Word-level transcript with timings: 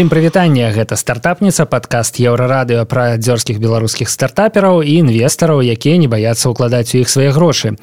усім 0.00 0.08
прывітанне. 0.08 0.72
Гэта 0.72 0.96
стартапніца 0.96 1.68
падкаст 1.68 2.16
еўрарадыо 2.24 2.88
пра 2.88 3.20
дзёрзскіх 3.20 3.60
беларускіх 3.60 4.08
стартапераў 4.08 4.80
і 4.80 4.96
інвестараў 5.04 5.60
якія 5.60 6.00
не 6.00 6.08
баяцца 6.08 6.48
ўкладаць 6.48 6.96
у 6.96 7.04
іх 7.04 7.08
свае 7.12 7.28
грошы. 7.36 7.76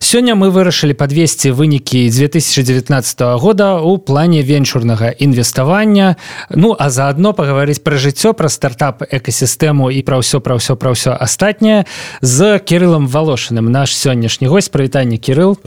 Сёння 0.00 0.32
мы 0.32 0.48
вырашылі 0.48 0.96
подвесці 0.96 1.52
вынікі 1.52 2.08
2019 2.08 2.88
года 3.36 3.84
у 3.84 3.98
плане 4.00 4.40
венчурнага 4.40 5.12
інвеставання. 5.12 6.16
Ну 6.48 6.72
а 6.72 6.88
заодно 6.88 7.36
паговорыць 7.36 7.84
пра 7.84 8.00
жыццё 8.00 8.32
пра 8.32 8.48
стартап 8.48 9.04
экасістэму 9.04 9.92
і 9.92 10.00
пра 10.08 10.24
ўсё 10.24 10.40
пра 10.40 10.56
ўсё 10.56 10.72
пра 10.72 10.96
ўсё 10.96 11.12
астатняе 11.20 11.84
з 12.24 12.64
кирылам 12.64 13.04
волошиным 13.12 13.68
наш 13.68 13.92
сённяшні 13.92 14.48
гость. 14.48 14.72
Прывітанне 14.72 15.20
кирилл 15.20 15.60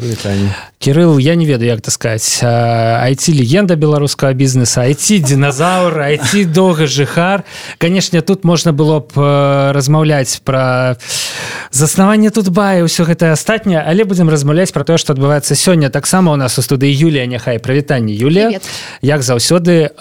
кирилл 0.81 1.19
я 1.19 1.35
не 1.35 1.45
ведаю 1.45 1.77
як 1.77 1.81
таскаць 1.81 2.41
айти 2.41 3.37
легенда 3.37 3.75
беларускага 3.75 4.33
бізнеса 4.33 4.81
айти 4.81 5.19
динозавр 5.19 5.90
дыназаўр 5.91 5.99
айти 5.99 6.45
доўга 6.45 6.87
жыхар 6.87 7.43
канешне 7.77 8.21
тут 8.21 8.43
можна 8.43 8.73
было 8.73 8.99
б 8.99 9.11
э, 9.15 9.71
размаўляць 9.73 10.41
пра 10.43 10.97
заснаванне 11.71 12.31
тут 12.31 12.49
бая 12.49 12.83
ўсё 12.83 13.03
гэта 13.05 13.31
астатняе 13.31 13.83
але 13.83 14.03
будзем 14.03 14.29
размаўляць 14.29 14.71
про 14.71 14.83
тое 14.83 14.97
што 14.97 15.13
адбываецца 15.13 15.55
сёння 15.55 15.89
таксама 15.89 16.31
у 16.31 16.35
нас 16.35 16.57
у 16.57 16.61
студыі 16.61 16.91
Юлія 16.91 17.25
няхай 17.25 17.59
прывітанне 17.59 18.13
Юлія 18.13 18.59
як 19.01 19.21
заўсёды 19.21 19.91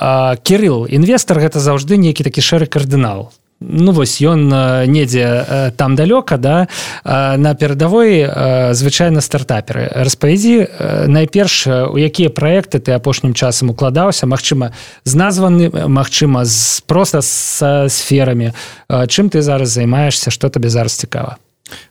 кирилл 0.43 0.87
інвестор 0.87 1.41
гэта 1.41 1.61
заўжды 1.61 1.97
нейкі 1.97 2.25
такі 2.25 2.41
шэры 2.41 2.66
кардынал 2.66 3.33
ну 3.61 3.93
вось 3.93 4.21
ён 4.25 4.49
недзе 4.89 5.73
там 5.77 5.95
далёка 5.97 6.39
да 6.39 6.69
на 7.05 7.55
перадавой 7.55 8.25
звычайна 8.73 9.21
стартаперы. 9.21 9.89
Распавядзі 9.95 10.67
найперш 11.07 11.67
у 11.93 11.97
якія 12.01 12.33
праекты 12.33 12.81
ты 12.81 12.93
апошнім 12.93 13.35
часам 13.35 13.71
укладаўся 13.71 14.27
Мачыма 14.27 14.73
з 15.05 15.15
названы 15.15 15.69
Мачыма 15.89 16.45
з 16.45 16.80
просто 16.87 17.23
са 17.23 17.89
сферамі. 17.89 18.52
Чым 18.89 19.29
ты 19.29 19.43
зараз 19.43 19.69
займаешься 19.69 20.30
что 20.30 20.49
табе 20.49 20.69
зараз 20.69 20.97
цікава? 20.97 21.37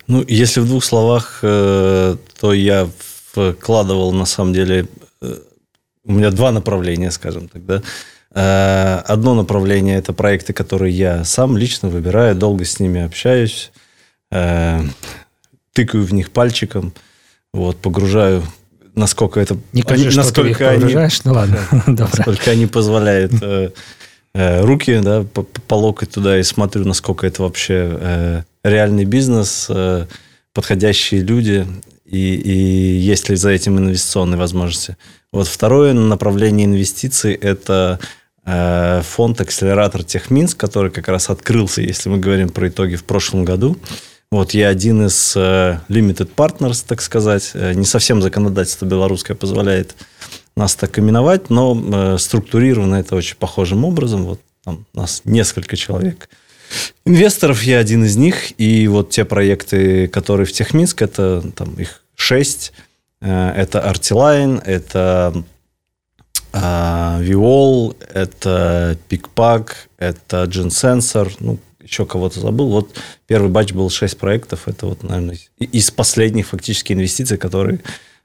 Ну 0.08 0.26
если 0.28 0.62
в 0.62 0.66
двух 0.66 0.84
словах 0.84 1.40
то 1.42 2.54
я 2.54 2.88
вкладывал 3.34 4.12
на 4.12 4.26
самом 4.26 4.54
деле 4.54 4.88
у 6.04 6.12
меня 6.12 6.32
два 6.32 6.52
направления 6.52 7.12
скажем 7.12 7.48
тогда 7.48 7.82
Э, 7.82 8.19
одно 8.32 9.34
направление– 9.34 9.98
это 10.00 10.14
проекты, 10.14 10.54
которые 10.54 10.96
я 10.96 11.24
сам 11.24 11.58
лично 11.58 11.90
выбираю, 11.90 12.36
долго 12.36 12.64
с 12.64 12.80
ними 12.80 13.02
общаюсь, 13.02 13.72
э, 14.32 14.82
тыкаю 15.74 16.04
в 16.04 16.14
них 16.14 16.30
пальчиком, 16.30 16.94
вот, 17.54 17.78
погружаю, 17.78 18.44
насколько 18.94 19.40
это... 19.40 19.58
Не 19.74 19.82
кажи, 19.82 20.16
насколько 20.16 20.70
они, 20.70 20.96
ну 21.24 21.34
ладно, 21.34 21.60
насколько 21.88 22.52
они 22.52 22.68
позволяют 22.68 23.34
э, 23.42 23.72
руки 24.34 25.00
да, 25.02 25.24
по, 25.24 25.42
по 25.42 25.74
локоть 25.74 26.12
туда 26.12 26.40
и 26.40 26.44
смотрю, 26.44 26.86
насколько 26.86 27.26
это 27.26 27.42
вообще 27.42 28.46
реальный 28.64 29.06
бизнес, 29.06 29.70
подходящие 30.54 31.22
люди 31.22 31.66
и, 32.06 32.36
и 32.36 32.52
есть 32.98 33.30
ли 33.30 33.36
за 33.36 33.50
этим 33.50 33.80
инвестиционные 33.80 34.38
возможности. 34.38 34.98
Вот 35.32 35.48
второе 35.48 35.94
направление 35.94 36.66
инвестиций– 36.66 37.34
это 37.42 38.00
Э, 38.00 38.19
фонд 39.04 39.42
«Акселератор 39.42 40.04
Техминск», 40.04 40.58
который 40.58 40.92
как 40.92 41.08
раз 41.08 41.30
открылся, 41.30 41.82
если 41.82 42.10
мы 42.10 42.18
говорим 42.18 42.50
про 42.50 42.68
итоги 42.70 42.96
в 42.96 43.04
прошлом 43.04 43.46
году. 43.46 43.78
Вот 44.32 44.52
я 44.52 44.68
один 44.68 45.08
из 45.08 45.34
э, 45.36 45.80
limited 45.90 46.30
partners, 46.36 46.86
так 46.88 47.02
сказать. 47.02 47.52
Э, 47.56 47.74
не 47.74 47.86
совсем 47.86 48.22
законодательство 48.22 48.86
белорусское 48.86 49.36
позволяет 49.36 49.96
нас 50.56 50.76
так 50.76 51.00
именовать, 51.00 51.50
но 51.50 52.18
структурировано 52.18 52.96
это 52.96 53.16
очень 53.16 53.38
похожим 53.38 53.86
образом. 53.86 54.26
Вот 54.26 54.42
там 54.64 54.86
нас 54.94 55.22
несколько 55.26 55.76
человек. 55.78 56.30
Инвесторов 57.06 57.64
я 57.64 57.80
один 57.80 58.04
из 58.04 58.18
них, 58.18 58.60
и 58.60 58.88
вот 58.88 59.10
те 59.10 59.26
проекты, 59.26 60.08
которые 60.08 60.46
в 60.46 60.52
Техминск, 60.52 61.02
это 61.02 61.42
там 61.56 61.74
их 61.76 62.04
шесть. 62.16 62.74
Это 63.22 63.80
Artiline, 63.80 64.62
это 64.64 65.44
а, 66.52 67.20
Виол, 67.22 67.96
это 68.14 68.98
Пикпак, 69.08 69.90
это 69.98 70.44
Sensor, 70.44 71.32
ну, 71.40 71.60
еще 71.82 72.06
кого-то 72.06 72.40
забыл. 72.40 72.70
Вот 72.70 72.90
первый 73.28 73.50
батч 73.50 73.74
был 73.74 73.90
6 73.90 74.18
проектов. 74.18 74.68
Это 74.68 74.86
вот, 74.86 75.04
наверное, 75.04 75.38
из 75.60 75.92
последних 75.92 76.48
фактически 76.48 76.94
инвестиций, 76.94 77.38
которые 77.38 77.80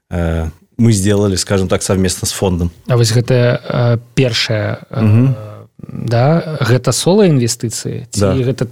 э, 0.09 0.49
мы 0.77 0.91
сделали, 0.91 1.35
скажем 1.35 1.67
так, 1.67 1.81
совместно 1.81 2.27
с 2.27 2.31
фондом. 2.31 2.71
А 2.87 2.97
вот 2.97 3.09
это 3.11 3.61
э, 3.63 3.97
первая, 4.13 4.79
э, 4.89 5.05
угу. 5.05 5.35
да, 5.77 6.59
это 6.69 6.91
соло 6.91 7.27
инвестиции? 7.27 8.07
Да. 8.13 8.35
Это 8.35 8.67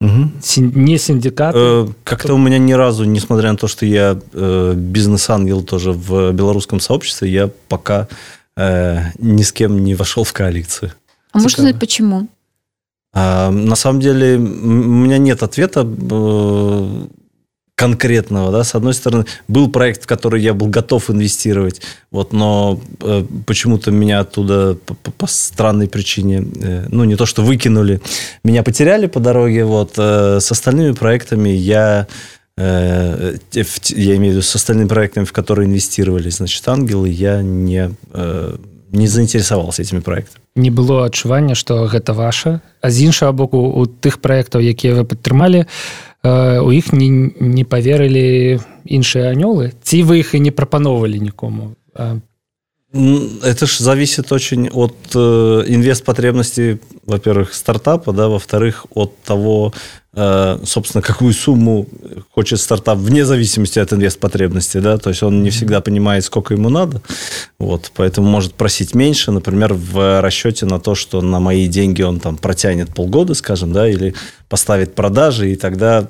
угу. 0.00 0.30
не 0.56 0.98
синдикат? 0.98 1.54
Э, 1.56 1.88
как-то 2.04 2.34
у 2.34 2.38
меня 2.38 2.58
ни 2.58 2.72
разу, 2.72 3.04
несмотря 3.04 3.50
на 3.52 3.58
то, 3.58 3.68
что 3.68 3.84
я 3.84 4.18
э, 4.32 4.74
бизнес-ангел 4.76 5.62
тоже 5.62 5.92
в 5.92 6.32
белорусском 6.32 6.80
сообществе, 6.80 7.30
я 7.30 7.50
пока 7.68 8.08
э, 8.56 9.10
ни 9.18 9.42
с 9.42 9.52
кем 9.52 9.84
не 9.84 9.94
вошел 9.94 10.24
в 10.24 10.32
коалицию. 10.32 10.92
А 11.32 11.38
можно 11.38 11.62
знать 11.62 11.78
почему? 11.80 12.28
А, 13.12 13.50
на 13.50 13.76
самом 13.76 14.00
деле 14.00 14.36
у 14.36 14.40
меня 14.40 15.18
нет 15.18 15.42
ответа 15.42 15.86
э, 15.86 17.06
конкретного, 17.76 18.52
да, 18.52 18.62
с 18.62 18.74
одной 18.74 18.94
стороны, 18.94 19.24
был 19.48 19.68
проект, 19.70 20.04
в 20.04 20.06
который 20.06 20.40
я 20.40 20.54
был 20.54 20.68
готов 20.68 21.10
инвестировать, 21.10 21.80
вот, 22.10 22.32
но 22.32 22.80
э, 23.00 23.24
почему-то 23.46 23.90
меня 23.90 24.20
оттуда 24.20 24.74
по, 24.74 24.94
по 24.94 25.26
странной 25.26 25.88
причине, 25.88 26.46
э, 26.60 26.86
ну, 26.88 27.04
не 27.04 27.16
то, 27.16 27.26
что 27.26 27.42
выкинули, 27.42 28.00
меня 28.44 28.62
потеряли 28.62 29.06
по 29.06 29.18
дороге, 29.18 29.64
вот, 29.64 29.94
э, 29.96 30.38
с 30.40 30.52
остальными 30.52 30.92
проектами 30.92 31.48
я 31.48 32.06
я 32.56 34.16
имею 34.16 34.32
в 34.32 34.36
виду 34.36 34.42
с 34.42 34.54
остальными 34.54 34.88
проектами, 34.88 35.24
в 35.24 35.32
которые 35.32 35.66
инвестировали, 35.66 36.30
значит, 36.30 36.66
ангелы, 36.68 37.08
я 37.08 37.42
не, 37.42 37.90
э, 38.12 38.56
не 38.92 39.06
заинтересовался 39.06 39.82
этими 39.82 40.00
проектами. 40.00 40.44
Не 40.56 40.70
было 40.70 41.04
адчування, 41.04 41.54
што 41.54 41.86
гэта 41.86 42.14
ваша, 42.14 42.60
а 42.80 42.90
з 42.90 43.02
іншага 43.02 43.32
боку 43.32 43.58
у 43.58 43.86
тых 43.86 44.18
праектаў, 44.22 44.62
якія 44.62 44.94
вы 44.94 45.04
падтрымалі, 45.04 45.66
э, 46.22 46.60
у 46.60 46.70
іх 46.70 46.92
не, 46.92 47.32
не 47.40 47.64
поверылі 47.64 48.60
іншыя 48.86 49.34
анёлы, 49.34 49.72
ці 49.82 50.04
вы 50.04 50.22
іх 50.22 50.34
і 50.34 50.40
не 50.40 50.50
прапановвалі 50.50 51.20
нікому. 51.20 51.74
Это 52.94 53.66
же 53.66 53.82
зависит 53.82 54.30
очень 54.30 54.68
от 54.68 54.94
э, 55.16 55.64
инвест 55.66 56.04
потребностей, 56.04 56.78
во-первых, 57.04 57.52
стартапа, 57.52 58.12
да, 58.12 58.28
во-вторых, 58.28 58.86
от 58.94 59.20
того, 59.22 59.74
э, 60.12 60.60
собственно, 60.64 61.02
какую 61.02 61.32
сумму 61.32 61.88
хочет 62.32 62.60
стартап 62.60 62.98
вне 62.98 63.24
зависимости 63.24 63.80
от 63.80 63.92
инвест 63.92 64.20
потребностей, 64.20 64.78
да, 64.78 64.96
то 64.98 65.10
есть 65.10 65.24
он 65.24 65.42
не 65.42 65.50
всегда 65.50 65.80
понимает, 65.80 66.24
сколько 66.24 66.54
ему 66.54 66.68
надо, 66.68 67.02
вот, 67.58 67.90
поэтому 67.96 68.28
может 68.28 68.54
просить 68.54 68.94
меньше, 68.94 69.32
например, 69.32 69.74
в 69.74 70.20
расчете 70.20 70.64
на 70.64 70.78
то, 70.78 70.94
что 70.94 71.20
на 71.20 71.40
мои 71.40 71.66
деньги 71.66 72.02
он 72.02 72.20
там 72.20 72.36
протянет 72.36 72.94
полгода, 72.94 73.34
скажем, 73.34 73.72
да, 73.72 73.88
или 73.88 74.14
поставит 74.48 74.94
продажи, 74.94 75.50
и 75.50 75.56
тогда 75.56 76.08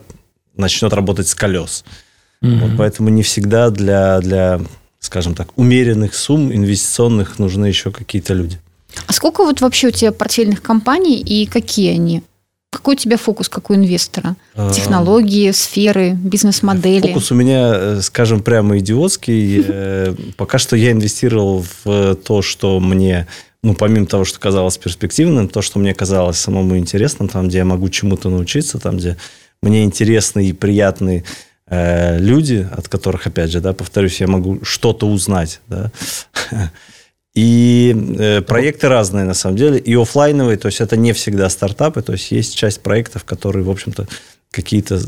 начнет 0.54 0.92
работать 0.92 1.28
с 1.28 1.34
колес. 1.34 1.82
Mm-hmm. 2.42 2.58
Вот, 2.58 2.70
поэтому 2.76 3.08
не 3.08 3.22
всегда 3.22 3.70
для, 3.70 4.20
для 4.20 4.60
скажем 5.04 5.34
так, 5.34 5.48
умеренных 5.56 6.14
сумм 6.14 6.52
инвестиционных 6.52 7.38
нужны 7.38 7.66
еще 7.66 7.90
какие-то 7.90 8.32
люди. 8.32 8.58
А 9.06 9.12
сколько 9.12 9.44
вот 9.44 9.60
вообще 9.60 9.88
у 9.88 9.90
тебя 9.90 10.12
портфельных 10.12 10.62
компаний 10.62 11.20
и 11.20 11.46
какие 11.46 11.92
они? 11.92 12.22
Какой 12.70 12.94
у 12.94 12.98
тебя 12.98 13.18
фокус, 13.18 13.48
как 13.48 13.70
у 13.70 13.74
инвестора? 13.74 14.34
А, 14.54 14.72
Технологии, 14.72 15.50
сферы, 15.52 16.14
бизнес-модели? 16.14 17.06
Фокус 17.08 17.30
у 17.30 17.34
меня, 17.34 17.72
э, 17.74 18.00
скажем, 18.02 18.42
прямо 18.42 18.78
идиотский. 18.78 19.64
Э, 19.66 20.14
пока 20.36 20.58
что 20.58 20.74
я 20.74 20.90
инвестировал 20.90 21.64
в 21.84 22.16
то, 22.16 22.42
что 22.42 22.80
мне 22.80 23.28
ну, 23.62 23.74
помимо 23.74 24.06
того, 24.06 24.24
что 24.24 24.38
казалось 24.38 24.76
перспективным, 24.76 25.48
то, 25.48 25.62
что 25.62 25.78
мне 25.78 25.94
казалось 25.94 26.36
самому 26.36 26.76
интересным, 26.76 27.28
там, 27.28 27.48
где 27.48 27.58
я 27.58 27.64
могу 27.64 27.88
чему-то 27.88 28.28
научиться, 28.28 28.78
там, 28.78 28.98
где 28.98 29.16
мне 29.62 29.84
интересны 29.84 30.48
и 30.48 30.52
приятны 30.52 31.24
Э, 31.70 32.18
люди, 32.18 32.68
от 32.76 32.88
которых, 32.88 33.26
опять 33.26 33.50
же, 33.50 33.60
да, 33.60 33.72
повторюсь, 33.72 34.20
я 34.20 34.26
могу 34.26 34.58
что-то 34.64 35.06
узнать, 35.06 35.60
да, 35.66 35.90
и 37.34 37.96
э, 38.18 38.42
проекты 38.42 38.88
разные, 38.88 39.24
на 39.24 39.34
самом 39.34 39.56
деле, 39.56 39.78
и 39.78 39.94
офлайновые, 39.94 40.58
то 40.58 40.66
есть 40.66 40.82
это 40.82 40.98
не 40.98 41.12
всегда 41.12 41.48
стартапы, 41.48 42.02
то 42.02 42.12
есть 42.12 42.30
есть 42.32 42.54
часть 42.54 42.82
проектов, 42.82 43.24
которые, 43.24 43.64
в 43.64 43.70
общем-то, 43.70 44.06
какие-то 44.50 45.00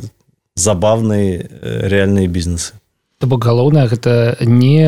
забавные 0.55 1.47
э, 1.51 1.89
реальные 1.89 2.27
бизнесы. 2.27 2.73
То 3.19 3.27
бок 3.27 3.45
галоўнае 3.45 3.89
гэта 3.89 4.37
не 4.41 4.85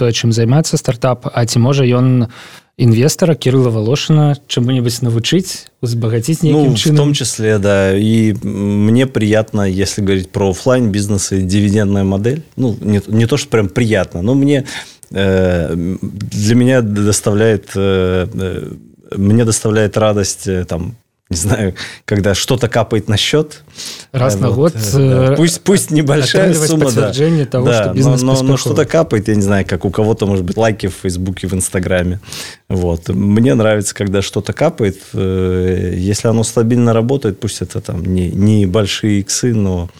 тое 0.00 0.12
чым 0.12 0.32
займаецца 0.32 0.80
стартап 0.80 1.28
а 1.28 1.44
ці 1.44 1.60
можа 1.60 1.84
ён 1.84 2.32
инвестора 2.78 3.34
Кирилла 3.34 3.70
Волошина 3.70 4.36
чему-нибудь 4.46 5.02
навучить, 5.02 5.68
узбогатить 5.80 6.42
неким 6.42 6.70
ну, 6.70 6.76
чином? 6.76 6.96
в 6.96 6.98
том 6.98 7.12
числе, 7.14 7.58
да. 7.58 7.96
И 7.96 8.34
мне 8.42 9.06
приятно, 9.06 9.62
если 9.62 10.02
говорить 10.02 10.30
про 10.30 10.50
офлайн 10.50 10.92
бизнесы, 10.92 11.40
дивидендная 11.40 12.04
модель. 12.04 12.42
Ну, 12.56 12.76
не, 12.80 13.00
не 13.06 13.26
то, 13.26 13.36
что 13.36 13.48
прям 13.48 13.68
приятно, 13.68 14.22
но 14.22 14.34
мне 14.34 14.66
э, 15.10 15.74
для 15.74 16.54
меня 16.54 16.82
доставляет 16.82 17.70
э, 17.74 18.26
э 18.32 18.72
мне 19.16 19.44
доставляет 19.44 19.96
радость 19.96 20.48
э, 20.48 20.64
там 20.64 20.96
не 21.30 21.36
знаю, 21.36 21.74
когда 22.04 22.36
что-то 22.36 22.68
капает 22.68 23.08
на 23.08 23.16
счет. 23.16 23.64
Раз 24.12 24.38
на 24.38 24.50
вот, 24.50 24.74
год. 24.74 24.82
Да. 24.94 25.34
Пусть, 25.36 25.60
пусть 25.62 25.90
небольшая 25.90 26.54
сумма, 26.54 26.84
подтверждение 26.84 27.46
да. 27.46 27.50
того, 27.50 27.66
да, 27.66 27.82
что 27.82 27.94
бизнес 27.94 28.22
но, 28.22 28.34
но, 28.34 28.42
но 28.42 28.56
что-то 28.56 28.84
капает, 28.84 29.26
я 29.26 29.34
не 29.34 29.42
знаю, 29.42 29.66
как 29.66 29.84
у 29.84 29.90
кого-то, 29.90 30.26
может 30.26 30.44
быть, 30.44 30.56
лайки 30.56 30.86
в 30.86 30.94
Фейсбуке, 31.02 31.48
в 31.48 31.54
Инстаграме. 31.54 32.20
Вот. 32.68 33.08
Мне 33.08 33.54
нравится, 33.54 33.92
когда 33.92 34.22
что-то 34.22 34.52
капает. 34.52 35.00
Если 35.14 36.28
оно 36.28 36.44
стабильно 36.44 36.92
работает, 36.92 37.40
пусть 37.40 37.60
это 37.60 37.80
там 37.80 38.04
не, 38.04 38.30
не 38.30 38.66
большие 38.66 39.18
иксы, 39.20 39.52
но 39.52 39.90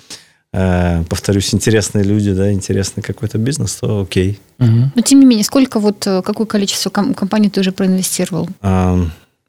повторюсь, 0.53 1.53
интересные 1.53 2.05
люди, 2.05 2.33
да, 2.33 2.53
интересный 2.53 3.03
какой-то 3.03 3.37
бизнес, 3.37 3.75
то 3.75 4.03
окей. 4.03 4.39
Угу. 4.61 4.93
Но 4.95 5.03
тем 5.03 5.19
не 5.21 5.27
менее, 5.27 5.45
сколько 5.45 5.81
вот, 5.81 5.99
какое 5.99 6.47
количество 6.47 6.89
компаний 6.89 7.51
ты 7.51 7.61
уже 7.61 7.73
проинвестировал? 7.73 8.49
А, 8.63 8.97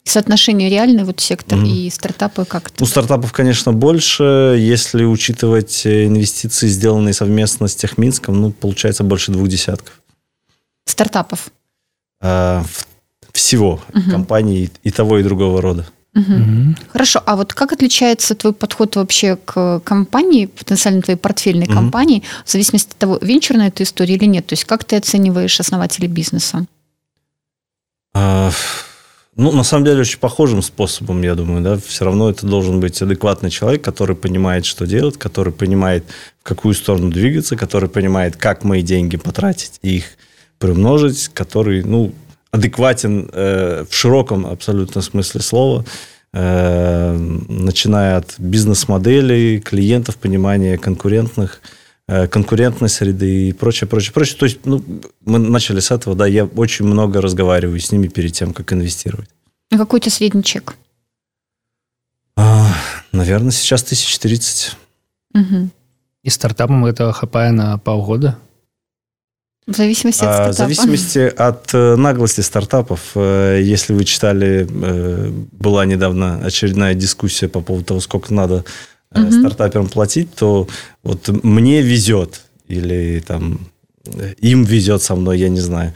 Соотношение 0.07 0.69
реальный 0.69 1.04
вот 1.04 1.19
сектор 1.19 1.59
mm 1.59 1.68
и 1.68 1.89
стартапы 1.89 2.45
как-то? 2.45 2.75
Ну, 2.80 2.86
стартапов, 2.86 3.33
конечно, 3.33 3.74
больше. 3.74 4.56
Если 4.57 5.04
учитывать 5.04 5.86
инвестиции, 5.86 6.68
сделанные 6.68 7.13
совместно 7.13 7.68
с 7.68 7.75
Техминском, 7.75 8.39
ну, 8.39 8.51
получается 8.51 9.04
больше 9.04 9.31
двух 9.31 9.48
десятков. 9.48 10.01
Стартапов? 10.86 11.51
А, 12.21 12.63
всего. 13.33 13.81
mm 13.92 14.12
Компаний 14.12 14.69
и 14.83 14.92
того, 14.92 15.19
и 15.19 15.24
другого 15.24 15.62
рода. 15.62 15.86
Угу. 16.15 16.33
Угу. 16.33 16.75
Хорошо, 16.94 17.21
а 17.25 17.36
вот 17.36 17.53
как 17.53 17.74
отличается 17.74 18.33
твой 18.33 18.53
подход 18.53 18.95
вообще 18.95 19.36
к 19.36 19.81
компании, 19.81 20.48
потенциально 20.48 21.01
твоей 21.01 21.19
портфельной 21.19 21.68
угу. 21.68 21.74
компании, 21.74 22.24
в 22.45 22.51
зависимости 22.51 22.89
от 22.92 22.98
того, 22.98 23.19
венчурная 23.21 23.68
эта 23.68 23.83
история 23.83 24.15
или 24.15 24.25
нет? 24.25 24.48
То 24.48 24.53
есть 24.53 24.65
как 24.65 24.83
ты 24.83 24.95
оцениваешь 24.95 25.60
основателей 25.60 26.07
бизнеса? 26.07 26.65
А, 28.13 28.51
ну, 29.38 29.51
на 29.51 29.63
самом 29.63 29.86
деле, 29.86 30.01
очень 30.01 30.19
похожим 30.19 30.63
способом, 30.63 31.22
я 31.22 31.36
думаю, 31.36 31.63
да. 31.63 31.78
Все 31.78 32.06
равно 32.06 32.30
это 32.30 32.45
должен 32.48 32.80
быть 32.80 33.00
адекватный 33.01 33.51
человек, 33.51 33.84
который 33.84 34.16
понимает, 34.16 34.66
что 34.66 34.88
делать, 34.88 35.18
который 35.18 35.54
понимает, 35.54 36.04
в 36.42 36.44
какую 36.44 36.74
сторону 36.74 37.12
двигаться, 37.12 37.56
который 37.56 37.88
понимает, 37.88 38.36
как 38.36 38.63
мои 38.63 38.81
деньги 38.81 39.16
потратить 39.16 39.80
и 39.84 39.98
их 39.98 40.06
приумножить, 40.57 41.30
который, 41.30 41.84
ну, 41.84 42.13
адекватен 42.50 43.30
э, 43.31 43.86
в 43.88 43.94
широком 43.94 44.48
абсолютно 44.48 45.01
смысле 45.01 45.42
слова, 45.42 45.86
э, 46.34 47.16
начиная 47.48 48.18
от 48.18 48.39
бизнес-моделей, 48.39 49.60
клиентов, 49.60 50.18
понимания 50.18 50.80
конкурентных, 50.80 51.62
конкурентной 52.07 52.89
среды 52.89 53.50
и 53.50 53.54
прочее, 53.54 53.88
прочее, 53.88 54.13
прочее. 54.13 54.38
То 54.38 54.45
есть 54.45 54.65
ну, 54.65 54.83
мы 55.25 55.39
начали 55.39 55.80
с 55.81 55.92
этого, 55.92 56.15
да, 56.15 56.25
я 56.25 56.45
очень 56.45 56.86
много 56.86 57.21
разговариваю 57.21 57.80
с 57.80 57.92
ними 57.92 58.07
перед 58.07 58.31
тем, 58.31 58.54
как 58.54 58.71
инвестировать. 58.71 59.30
А 59.71 59.77
какой 59.77 59.98
у 59.98 60.01
тебя 60.01 60.12
средний 60.12 60.44
чек? 60.44 60.75
А, 62.38 62.74
наверное, 63.12 63.51
сейчас 63.51 63.83
1030. 63.83 64.77
Угу. 65.33 65.69
И 66.24 66.30
стартапам 66.30 66.86
этого 66.86 67.12
хапая 67.12 67.51
на 67.51 67.77
полгода? 67.77 68.38
В 69.65 69.75
зависимости 69.75 70.24
от 70.24 70.33
стартапа. 70.33 70.53
В 70.53 70.57
зависимости 70.57 71.19
от 71.19 71.74
э, 71.74 71.95
наглости 71.98 72.39
стартапов. 72.39 73.12
Э, 73.15 73.60
если 73.62 73.94
вы 73.94 74.06
читали, 74.06 74.65
э, 74.69 75.30
была 75.51 75.86
недавно 75.86 76.39
очередная 76.45 76.94
дискуссия 76.94 77.50
по 77.50 77.60
поводу 77.60 77.83
того, 77.83 78.00
сколько 78.00 78.33
надо 78.33 78.63
угу. 79.23 79.31
стартаперам 79.31 79.89
платить, 79.89 80.33
то 80.35 80.67
вот 81.03 81.27
мне 81.43 81.81
везет 81.81 82.41
или 82.67 83.23
там 83.25 83.59
им 84.39 84.63
везет 84.63 85.01
со 85.01 85.15
мной, 85.15 85.39
я 85.39 85.49
не 85.49 85.59
знаю. 85.59 85.93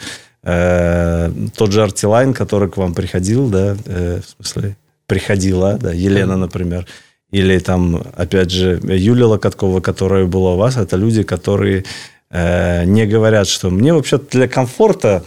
Тот 1.55 1.71
же 1.71 1.83
Артилайн, 1.83 2.33
который 2.33 2.69
к 2.69 2.77
вам 2.77 2.93
приходил, 2.93 3.47
да, 3.49 3.77
в 3.85 4.43
смысле, 4.43 4.75
приходила, 5.05 5.77
да, 5.77 5.93
Елена, 5.93 6.35
например, 6.35 6.87
или 7.31 7.59
там, 7.59 8.03
опять 8.15 8.51
же, 8.51 8.81
Юлия 8.83 9.25
Локоткова, 9.25 9.79
которая 9.81 10.25
была 10.25 10.53
у 10.53 10.57
вас, 10.57 10.77
это 10.77 10.97
люди, 10.97 11.23
которые 11.23 11.85
Э, 12.31 12.85
не 12.85 13.05
говорят, 13.05 13.47
что 13.47 13.69
мне 13.69 13.93
вообще 13.93 14.17
для 14.17 14.47
комфорта 14.47 15.07
э, 15.17 15.21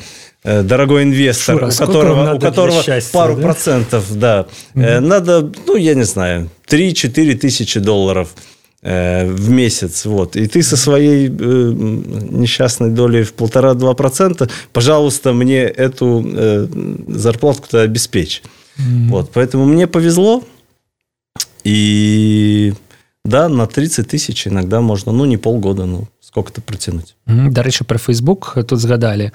дорогой 0.45 1.05
инвестор, 1.05 1.57
Шура, 1.57 1.69
у 1.69 1.71
которого, 1.71 2.35
у 2.35 2.39
которого 2.39 2.83
счастья, 2.83 3.13
пару 3.13 3.37
да? 3.37 3.43
процентов, 3.43 4.19
да, 4.19 4.47
mm 4.75 5.01
надо, 5.01 5.51
ну, 5.67 5.77
я 5.77 5.95
не 5.95 6.05
знаю, 6.05 6.51
3-4 6.69 7.37
тысячи 7.37 7.81
долларов 7.81 8.35
в 8.83 9.51
месяц, 9.51 10.05
вот, 10.05 10.37
и 10.37 10.47
ты 10.47 10.63
со 10.63 10.77
своей 10.77 11.29
несчастной 11.29 12.91
долей 12.91 13.23
в 13.23 13.33
полтора-два 13.33 13.95
процента, 13.95 14.51
пожалуйста, 14.73 15.33
мне 15.33 15.63
эту 15.63 16.23
зарплату-то 17.09 17.81
обеспечь. 17.81 18.43
mm 18.79 19.09
Вот, 19.09 19.31
поэтому 19.33 19.65
мне 19.65 19.87
повезло, 19.87 20.45
и 21.65 22.75
да, 23.26 23.50
на 23.50 23.68
30 23.68 24.08
тысяч 24.08 24.48
иногда 24.48 24.82
можно, 24.82 25.12
ну, 25.12 25.26
не 25.26 25.38
полгода, 25.38 25.86
ну, 25.86 26.08
сколько-то 26.30 26.62
протянуть. 26.62 27.16
Дарэчы 27.26 27.84
про 27.84 27.98
Facebook 27.98 28.64
тут 28.64 28.80
згадалі 28.80 29.32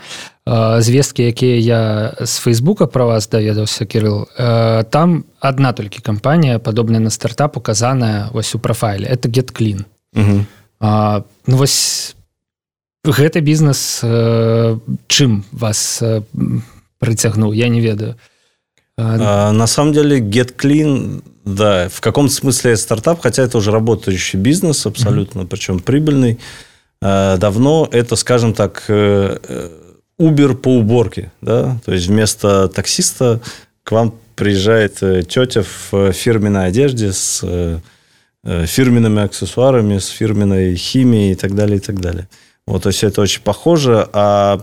звесткі 0.79 1.23
якія 1.23 1.59
я 1.59 2.15
з 2.27 2.39
фейсбука 2.39 2.87
про 2.87 3.07
вас 3.07 3.29
даведаўся 3.29 3.87
Кирилл 3.87 4.29
там 4.91 5.25
одна 5.41 5.73
толькі 5.73 6.01
кампанія 6.01 6.59
падобная 6.59 7.01
на 7.01 7.11
стартап 7.11 7.57
указаная 7.57 8.31
вось 8.33 8.55
у 8.55 8.59
прафайле 8.59 9.09
это 9.09 9.29
get 9.29 9.51
clean 9.53 9.85
а, 10.81 11.23
ну 11.47 11.57
вось 11.57 12.15
гэты 13.05 13.41
бізнес 13.41 14.05
чым 15.09 15.45
вас 15.51 16.03
прыцягнуў 17.01 17.53
я 17.53 17.69
не 17.69 17.81
ведаю 17.81 18.15
а, 19.02 19.52
на 19.52 19.68
самом 19.68 19.94
деле 19.94 20.20
get 20.20 20.56
clean 20.56 21.24
да 21.46 21.90
в 21.90 22.02
каком 22.02 22.30
смысле 22.30 22.78
стартап 22.78 23.22
хотя 23.22 23.44
это 23.44 23.58
уже 23.58 23.72
работающий 23.72 24.40
бизнес 24.40 24.86
абсолютно 24.86 25.42
mm-hmm. 25.42 25.48
причем 25.48 25.80
прибыльный 25.80 26.40
Э, 27.02 27.38
давно 27.38 27.88
это, 27.92 28.16
скажем 28.16 28.54
так, 28.54 28.86
э, 28.88 29.38
э, 29.42 29.70
Uber 30.20 30.56
по 30.56 30.76
уборке. 30.76 31.32
Да? 31.42 31.80
То 31.86 31.94
есть 31.94 32.08
вместо 32.08 32.68
таксиста 32.68 33.40
к 33.84 33.92
вам 33.92 34.14
приезжает 34.36 35.00
тетя 35.28 35.64
в 35.64 36.12
фирменной 36.12 36.68
одежде 36.68 37.12
с 37.12 37.82
фирменными 38.46 39.22
аксессуарами, 39.24 39.98
с 39.98 40.08
фирменной 40.08 40.76
химией 40.76 41.34
и 41.34 41.36
так 41.36 41.56
далее, 41.56 41.78
и 41.78 41.80
так 41.82 42.00
далее. 42.00 42.30
Вот, 42.66 42.84
то 42.84 42.90
есть 42.90 43.04
это 43.04 43.22
очень 43.22 43.42
похоже, 43.42 44.08
а 44.14 44.62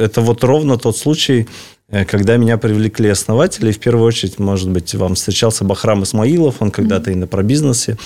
это 0.00 0.20
вот 0.22 0.42
ровно 0.42 0.78
тот 0.78 0.96
случай, 0.96 1.48
когда 1.90 2.36
меня 2.36 2.58
привлекли 2.58 3.08
основатели, 3.08 3.72
в 3.72 3.78
первую 3.78 4.06
очередь, 4.06 4.38
может 4.38 4.70
быть, 4.70 4.94
вам 4.94 5.14
встречался 5.14 5.64
Бахрам 5.64 6.02
Исмаилов, 6.02 6.56
он 6.60 6.70
когда-то 6.70 7.10
mm-hmm. 7.10 7.14
и 7.14 7.16
на 7.16 7.26
пробизнесе 7.26 7.96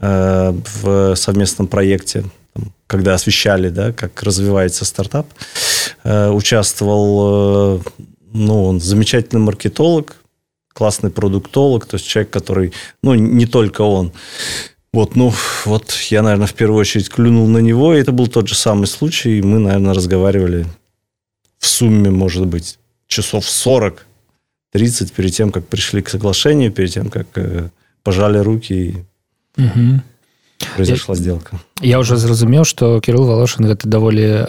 в 0.00 1.16
совместном 1.16 1.66
проекте 1.66 2.24
когда 2.88 3.14
освещали, 3.14 3.68
да, 3.68 3.92
как 3.92 4.22
развивается 4.22 4.84
стартап, 4.84 5.26
э, 6.04 6.30
участвовал, 6.30 7.78
э, 7.78 7.80
ну, 8.32 8.64
он 8.64 8.80
замечательный 8.80 9.40
маркетолог, 9.40 10.16
классный 10.72 11.10
продуктолог, 11.10 11.86
то 11.86 11.96
есть 11.96 12.06
человек, 12.06 12.30
который, 12.30 12.72
ну, 13.02 13.14
не 13.14 13.46
только 13.46 13.82
он. 13.82 14.12
Вот, 14.92 15.16
ну, 15.16 15.32
вот 15.66 15.92
я, 16.10 16.22
наверное, 16.22 16.46
в 16.46 16.54
первую 16.54 16.80
очередь 16.80 17.10
клюнул 17.10 17.46
на 17.46 17.58
него, 17.58 17.94
и 17.94 18.00
это 18.00 18.10
был 18.10 18.26
тот 18.26 18.48
же 18.48 18.54
самый 18.54 18.86
случай, 18.86 19.38
и 19.38 19.42
мы, 19.42 19.58
наверное, 19.58 19.94
разговаривали 19.94 20.66
в 21.58 21.66
сумме, 21.66 22.10
может 22.10 22.46
быть, 22.46 22.78
часов 23.07 23.45
40, 23.45 24.05
30 24.71 25.13
перед 25.13 25.33
тем, 25.33 25.51
как 25.51 25.67
пришли 25.67 26.01
к 26.01 26.09
соглашению, 26.09 26.71
перед 26.71 26.91
тем, 26.91 27.09
как 27.09 27.27
э, 27.35 27.69
пожали 28.03 28.39
руки 28.39 28.73
и 28.73 29.61
угу. 29.61 30.01
произошла 30.75 31.15
я, 31.15 31.21
сделка. 31.21 31.59
Я 31.81 31.99
уже 31.99 32.17
зразумеў 32.17 32.65
что 32.65 32.99
Кирилл 33.01 33.25
волошин 33.25 33.65
гэта 33.65 33.87
даволі 33.87 34.23
э, 34.23 34.47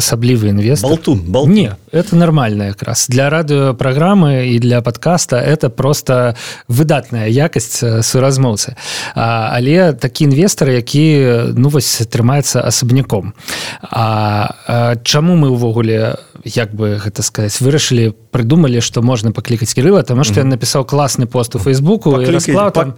асаблівы 0.00 0.48
інвестор 0.48 0.90
болтун, 0.90 1.20
болтун. 1.20 1.54
не 1.54 1.76
это 1.92 2.16
нормально 2.16 2.62
якраз 2.64 3.06
для 3.08 3.30
радыёпраграмы 3.30 4.54
і 4.54 4.58
для 4.58 4.82
подкаста 4.82 5.36
это 5.36 5.68
просто 5.68 6.34
выдатная 6.68 7.28
якасць 7.28 7.84
суразмоўцы 8.02 8.76
але 9.14 9.92
такі 9.92 10.24
інвестор 10.24 10.70
які 10.70 11.28
ну 11.54 11.68
вось 11.68 12.02
трымаецца 12.10 12.66
асабняком 12.66 13.34
А, 13.82 14.54
а 14.66 14.96
чаму 14.96 15.36
мы 15.36 15.50
увогуле 15.50 16.16
як 16.45 16.73
бы 16.73 16.97
гэта 16.97 17.21
сказать 17.21 17.59
вырашылі 17.61 18.13
прыдумалі 18.31 18.81
что 18.81 19.01
можна 19.01 19.31
паклікаць 19.31 19.71
что 19.71 19.81
mm 19.81 20.23
-hmm. 20.23 20.37
я 20.37 20.43
напісаў 20.43 20.83
класны 20.85 21.25
пост 21.25 21.55
у 21.55 21.59
фейсбуку 21.59 22.11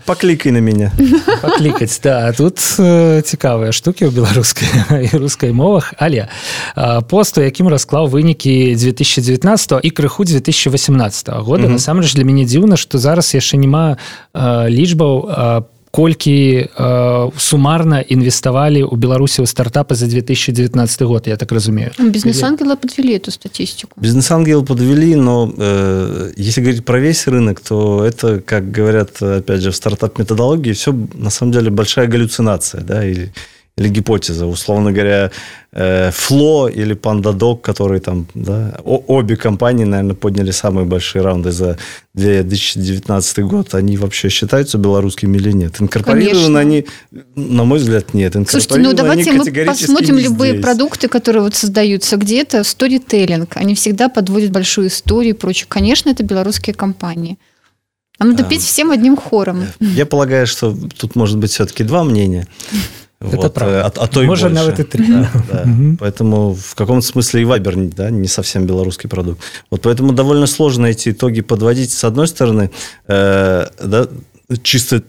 паклікай 0.06 0.52
на 0.52 0.62
меня 0.62 0.92
паклікаць 1.42 2.00
да 2.04 2.32
тут 2.32 2.58
э, 2.58 3.22
цікавыя 3.22 3.72
штукі 3.72 4.06
ў 4.06 4.12
беларускай 4.12 4.68
і 5.14 5.18
рускай 5.18 5.52
мовах. 5.52 5.94
Але 5.98 6.28
посту 7.10 7.42
якім 7.42 7.68
расклаў 7.68 8.08
вынікі 8.08 8.76
2019 8.76 9.80
і 9.84 9.90
крыху 9.90 10.24
2018 10.24 11.30
года. 11.42 11.68
Насамрэч 11.68 12.16
для 12.16 12.24
мяне 12.24 12.46
дзіўна 12.46 12.78
што 12.78 12.98
зараз 12.98 13.34
яшчэ 13.34 13.58
няма 13.58 13.98
лічбаў 14.68 15.68
колькі 15.97 16.69
э, 16.69 17.31
сумарна 17.41 18.05
інвеставалі 18.05 18.85
ў 18.85 18.95
беларусі 19.01 19.41
ў 19.41 19.49
стартапы 19.49 19.97
за 19.97 20.05
2019 20.07 20.77
год 21.09 21.25
я 21.25 21.37
так 21.41 21.53
разумею 21.53 21.91
бизнес-ангелы 21.97 22.77
подвели 22.77 23.17
эту 23.17 23.31
статистику 23.31 23.97
бизнес-ангелы 23.97 24.61
подвели 24.65 25.17
но 25.17 25.49
э, 25.57 26.33
если 26.37 26.61
говорить 26.61 26.85
про 26.85 27.01
весь 27.01 27.27
рынок 27.27 27.61
то 27.61 28.05
это 28.05 28.41
как 28.45 28.71
говорят 28.71 29.23
опять 29.23 29.63
же 29.63 29.71
в 29.71 29.77
стартап 29.77 30.19
методологии 30.19 30.73
все 30.73 30.93
на 31.15 31.31
самом 31.31 31.53
деле 31.53 31.71
большая 31.71 32.07
галлюцинация 32.09 32.83
да 32.83 33.03
или 33.03 33.33
или 33.78 33.88
гипотеза, 33.90 34.46
условно 34.46 34.92
говоря, 34.92 35.32
э, 35.72 36.12
Фло 36.12 36.68
или 36.68 36.94
PandaDoc, 36.94 37.62
которые 37.62 38.02
там, 38.02 38.28
да, 38.34 38.78
обе 38.84 39.38
компании, 39.38 39.86
наверное, 39.86 40.16
подняли 40.16 40.52
самые 40.52 40.86
большие 40.86 41.22
раунды 41.22 41.52
за 41.52 41.78
2019 42.14 43.40
год, 43.40 43.74
они 43.74 43.96
вообще 43.98 44.30
считаются 44.30 44.78
белорусскими 44.78 45.38
или 45.38 45.54
нет? 45.54 45.80
Инкорпорированы 45.80 46.58
они, 46.58 46.86
на 47.36 47.64
мой 47.64 47.80
взгляд, 47.80 48.14
нет. 48.14 48.34
Слушайте, 48.48 48.80
ну 48.80 48.94
давайте 48.94 49.32
мы 49.32 49.46
посмотрим 49.66 50.18
любые 50.18 50.54
здесь. 50.54 50.64
продукты, 50.64 51.08
которые 51.08 51.44
вот 51.44 51.56
создаются 51.56 52.18
где-то, 52.18 52.64
сторителлинг, 52.64 53.56
они 53.56 53.74
всегда 53.76 54.10
подводят 54.10 54.52
большую 54.52 54.88
историю 54.88 55.34
и 55.34 55.38
прочее. 55.38 55.68
Конечно, 55.70 56.10
это 56.10 56.24
белорусские 56.24 56.74
компании. 56.74 57.38
А 58.20 58.26
надо 58.26 58.44
петь 58.44 58.62
всем 58.62 58.92
одним 58.92 59.16
хором. 59.18 59.64
Я 59.80 60.06
полагаю, 60.06 60.46
что 60.46 60.78
тут 60.96 61.16
может 61.16 61.40
быть 61.40 61.52
все-таки 61.52 61.84
два 61.84 62.04
мнения. 62.04 62.46
Это 63.22 63.38
вот, 63.38 63.54
правда. 63.54 63.86
А, 63.86 64.04
а 64.04 64.08
то 64.08 64.24
и 64.24 64.28
Может, 64.28 64.52
больше. 64.52 64.66
навіть 64.66 64.80
и 64.80 64.84
три. 64.84 65.08
Да, 65.08 65.30
да. 65.52 65.66
Поэтому 66.00 66.54
в 66.54 66.76
каком-то 66.76 67.06
смысле 67.06 67.42
и 67.42 67.46
Вайбер 67.46 67.76
да, 67.76 68.10
не 68.10 68.28
совсем 68.28 68.66
белорусский 68.66 69.10
продукт. 69.10 69.42
Вот 69.70 69.82
поэтому 69.82 70.14
довольно 70.14 70.48
сложно 70.48 70.88
эти 70.88 71.10
итоги 71.10 71.42
подводить. 71.42 71.92
С 71.92 72.04
одной 72.04 72.28
стороны, 72.28 72.70
э, 73.08 73.68
да, 73.84 74.08
чисто 74.64 75.04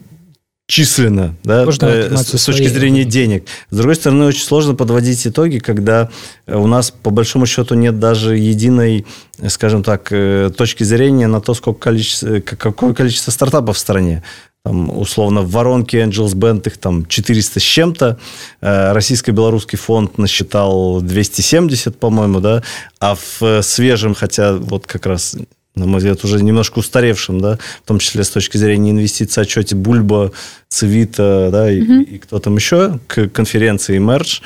численно, 0.67 1.35
да, 1.43 1.65
э, 1.65 2.17
с, 2.17 2.37
с 2.37 2.45
точки 2.45 2.67
зрения 2.67 3.03
денег. 3.03 3.45
С 3.69 3.75
другой 3.75 3.95
стороны, 3.95 4.25
очень 4.25 4.43
сложно 4.43 4.75
подводить 4.75 5.27
итоги, 5.27 5.59
когда 5.59 6.09
у 6.47 6.67
нас, 6.67 6.91
по 6.91 7.09
большому 7.09 7.45
счету, 7.45 7.75
нет 7.75 7.99
даже 7.99 8.37
единой, 8.37 9.05
скажем 9.49 9.83
так, 9.83 10.07
э, 10.11 10.51
точки 10.55 10.83
зрения 10.83 11.27
на 11.27 11.41
то, 11.41 11.53
сколько 11.53 11.79
количество, 11.79 12.39
какое 12.39 12.93
количество 12.93 13.31
стартапов 13.31 13.77
в 13.77 13.79
стране 13.79 14.23
там, 14.65 14.97
условно, 14.97 15.41
в 15.41 15.51
воронке 15.51 16.01
Angels 16.03 16.35
Band 16.35 16.67
их 16.67 16.77
там 16.77 17.05
400 17.05 17.59
с 17.59 17.63
чем-то, 17.63 18.17
э, 18.61 18.93
российско-белорусский 18.93 19.77
фонд 19.77 20.17
насчитал 20.17 21.01
270, 21.01 21.99
по-моему, 21.99 22.39
да, 22.39 22.63
а 22.99 23.15
в 23.15 23.61
свежем, 23.61 24.15
хотя 24.15 24.53
вот 24.53 24.87
как 24.87 25.05
раз 25.05 25.35
на 25.75 25.85
мой 25.85 25.97
взгляд, 25.97 26.23
уже 26.23 26.41
немножко 26.43 26.79
устаревшим, 26.79 27.39
да, 27.41 27.57
в 27.83 27.87
том 27.87 27.99
числе 27.99 28.23
с 28.23 28.29
точки 28.29 28.57
зрения 28.57 28.91
инвестиций, 28.91 29.43
отчете 29.43 29.75
Бульба, 29.75 30.31
Цивита, 30.69 31.49
да, 31.51 31.71
и, 31.71 31.81
угу. 31.81 32.01
и 32.01 32.17
кто 32.17 32.39
там 32.39 32.55
еще, 32.55 32.99
к 33.07 33.27
конференции 33.29 33.99
Merge, 33.99 34.41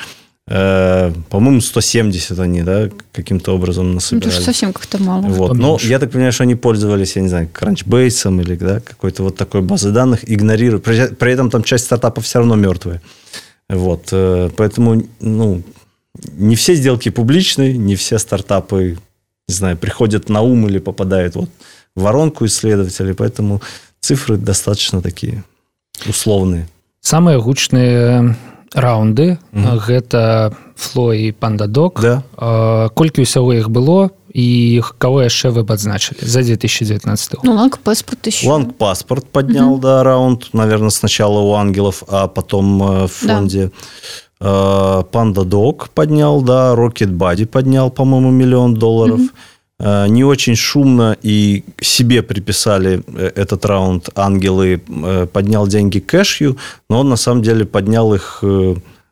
Э, 0.50 1.12
по-моему, 1.28 1.60
170 1.60 2.38
они, 2.38 2.62
да, 2.62 2.88
каким-то 3.12 3.54
образом 3.54 3.94
насобирали. 3.94 4.30
Ну, 4.30 4.36
это 4.36 4.44
совсем 4.44 4.72
как-то 4.72 5.02
мало. 5.02 5.22
Вот. 5.22 5.54
Но 5.54 5.78
я 5.82 5.98
так 5.98 6.10
понимаю, 6.10 6.32
что 6.32 6.44
они 6.44 6.54
пользовались, 6.54 7.16
я 7.16 7.22
не 7.22 7.28
знаю, 7.28 7.48
Crunchbase 7.52 8.40
или 8.40 8.54
да, 8.54 8.80
какой-то 8.80 9.24
вот 9.24 9.36
такой 9.36 9.60
базой 9.60 9.92
данных, 9.92 10.20
игнорируют. 10.30 10.84
При, 10.84 11.08
при 11.14 11.32
этом 11.32 11.50
там 11.50 11.62
часть 11.62 11.84
стартапов 11.84 12.24
все 12.24 12.38
равно 12.38 12.54
мертвые. 12.54 13.02
Вот. 13.68 14.08
Э, 14.12 14.48
поэтому, 14.56 15.02
ну, 15.20 15.62
не 16.32 16.56
все 16.56 16.74
сделки 16.74 17.10
публичны, 17.10 17.74
не 17.74 17.94
все 17.94 18.18
стартапы, 18.18 18.96
не 19.47 19.55
знаю, 19.55 19.77
приходят 19.77 20.29
на 20.29 20.41
ум 20.41 20.67
или 20.67 20.79
попадают 20.79 21.35
вот 21.35 21.49
в 21.95 22.01
воронку 22.01 22.45
исследователей, 22.45 23.13
поэтому 23.13 23.61
цифры 23.99 24.37
достаточно 24.37 25.01
такие 25.01 25.43
условные. 26.07 26.67
Самые 27.01 27.41
гучные 27.41 28.35
раунды 28.73 29.37
mm 29.53 29.63
-hmm. 29.63 29.79
гэта 29.87 30.51
фло 30.75 31.13
і 31.13 31.31
пандадок 31.31 32.01
да. 32.01 32.89
колькі 32.93 33.21
ўсяго 33.21 33.53
іх 33.53 33.69
было 33.69 34.09
і 34.33 34.81
кого 34.97 35.21
яшчэ 35.21 35.49
вы 35.53 35.63
падзначылі 35.63 36.17
за 36.21 36.41
2019 36.41 37.43
ну, 37.43 37.53
ланг 37.53 37.77
паспорт 37.77 38.27
еще 38.27 38.49
ланг 38.49 38.73
паспорт 38.73 39.25
поднял 39.25 39.73
mm 39.73 39.77
-hmm. 39.77 39.81
да 39.81 40.03
раунд 40.03 40.53
наверное 40.53 40.89
сначала 40.89 41.39
у 41.39 41.53
ангелов 41.53 42.03
а 42.07 42.27
потом 42.27 42.83
э, 42.83 43.05
в 43.05 43.11
фонде 43.11 43.63
да. 43.63 43.71
пандадок 44.38 45.90
поднял 45.90 46.42
да 46.42 46.74
рокет 46.74 47.12
бади 47.12 47.44
поднял 47.44 47.90
по-моему 47.90 48.30
миллион 48.30 48.74
долларов 48.74 49.20
mm 49.20 49.26
-hmm. 49.26 49.58
Э, 49.80 50.08
не 50.08 50.24
очень 50.24 50.56
шумно 50.56 51.16
и 51.22 51.64
себе 51.80 52.22
приписали 52.22 53.02
э, 53.06 53.30
этот 53.36 53.64
раунд 53.64 54.08
ангелы, 54.16 54.82
э, 54.88 55.26
поднял 55.32 55.68
деньги 55.68 56.00
кэшью, 56.00 56.56
но 56.90 57.00
он 57.00 57.08
на 57.08 57.16
самом 57.16 57.42
деле 57.42 57.64
поднял 57.64 58.12
их 58.14 58.42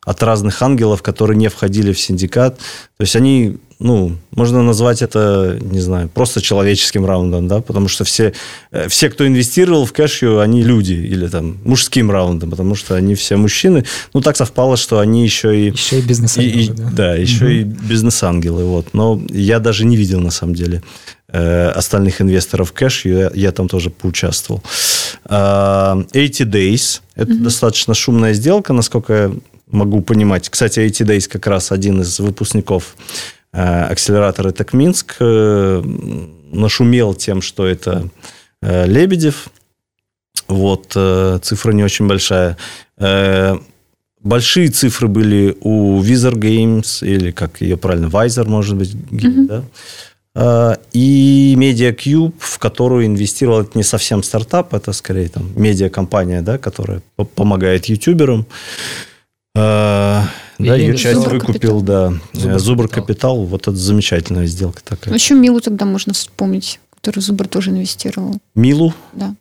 от 0.04 0.23
разных 0.23 0.62
ангелов, 0.62 1.02
которые 1.02 1.37
не 1.37 1.49
входили 1.49 1.92
в 1.92 2.00
синдикат. 2.00 2.59
То 2.59 3.02
есть 3.02 3.16
они 3.16 3.59
ну, 3.78 4.16
можно 4.30 4.62
назвать 4.62 5.02
это, 5.02 5.59
не 5.61 5.80
знаю, 5.80 6.09
просто 6.09 6.40
человеческим 6.40 7.04
раундом, 7.04 7.47
да, 7.47 7.61
потому 7.61 7.88
что 7.88 8.04
все, 8.04 8.33
э, 8.71 8.88
все, 8.88 9.11
кто 9.11 9.26
инвестировал 9.26 9.85
в 9.85 9.92
кэшью, 9.92 10.40
они 10.40 10.62
люди, 10.62 10.95
или 10.95 11.28
там 11.28 11.59
мужским 11.62 12.11
раундом, 12.11 12.50
потому 12.50 12.75
что 12.75 12.95
они 12.95 13.14
все 13.14 13.37
мужчины. 13.37 13.85
Ну, 14.14 14.23
так 14.23 14.37
совпало, 14.37 14.78
что 14.78 14.99
они 14.99 15.25
еще 15.25 15.68
и... 15.68 15.73
Еще 15.73 15.99
и 15.99 16.02
бизнес-ангелы, 16.02 16.75
да. 16.75 16.90
Да, 16.90 17.14
еще 17.14 17.45
угу. 17.45 17.52
и 17.52 17.62
бизнес-ангелы, 17.64 18.64
вот. 18.64 18.95
Но 18.95 19.21
я 19.28 19.59
даже 19.59 19.85
не 19.85 19.97
видел, 19.97 20.21
на 20.21 20.30
самом 20.30 20.54
деле, 20.54 20.83
э, 21.28 21.68
остальных 21.68 22.23
инвесторов 22.23 22.73
кэш, 22.73 23.04
я, 23.04 23.30
я 23.35 23.52
там 23.52 23.68
тоже 23.68 23.90
поучаствовал. 23.90 24.62
80 25.25 25.28
а, 25.28 25.97
Days, 26.14 27.00
это 27.14 27.33
угу. 27.33 27.45
достаточно 27.45 27.92
шумная 27.92 28.33
сделка, 28.33 28.73
насколько 28.73 29.12
я 29.12 29.33
могу 29.71 30.00
понимать. 30.00 30.49
Кстати, 30.49 30.80
80 30.80 31.09
Days 31.09 31.28
как 31.28 31.47
раз 31.47 31.73
один 31.73 32.00
из 32.00 32.18
выпускников 32.21 32.97
акселератор 33.57 34.49
это 34.49 34.67
Минск, 34.73 35.17
э, 35.21 35.83
нашумел 36.53 37.15
тем, 37.15 37.41
что 37.41 37.67
это 37.67 38.09
э, 38.63 38.87
Лебедев. 38.87 39.49
Вот, 40.49 40.91
цифра 41.43 41.73
не 41.73 41.83
очень 41.83 42.07
большая. 42.07 42.57
Большие 44.23 44.69
цифры 44.69 45.09
были 45.09 45.57
у 45.61 46.01
Wizard 46.01 46.37
Games, 46.37 47.05
или 47.05 47.33
как 47.33 47.61
ее 47.61 47.77
правильно, 47.77 48.07
Visor, 48.07 48.49
может 48.49 48.77
быть, 48.77 48.95
mm-hmm. 48.95 49.65
да? 50.35 50.79
И 50.93 51.57
MediaCube, 51.59 52.35
в 52.39 52.59
которую 52.59 53.07
инвестировал, 53.07 53.63
это 53.63 53.77
не 53.77 53.83
совсем 53.83 54.23
стартап, 54.23 54.73
это 54.73 54.93
скорее 54.93 55.29
там 55.31 55.51
медиакомпания, 55.57 56.43
да, 56.43 56.59
которая 56.59 57.03
помогает 57.35 57.87
ютуберам. 57.87 58.47
Да, 59.57 60.75
ее 60.75 60.97
часть 60.97 61.17
Зубр 61.21 61.35
выкупил, 61.35 61.81
капитал. 61.81 61.81
да. 61.83 62.13
Зубр, 62.33 62.59
Зубр 62.59 62.89
капитал. 62.89 63.05
капитал. 63.05 63.45
Вот 63.45 63.63
это 63.63 63.77
замечательная 63.77 64.47
сделка 64.47 64.83
такая. 64.83 65.11
Ну, 65.11 65.15
еще 65.15 65.35
Милу 65.35 65.61
тогда 65.61 65.85
можно 65.85 66.13
вспомнить, 66.13 66.81
который 66.95 67.21
Зубр 67.21 67.47
тоже 67.47 67.71
инвестировал. 67.71 68.39
Милу? 68.55 68.95
Да. 69.13 69.35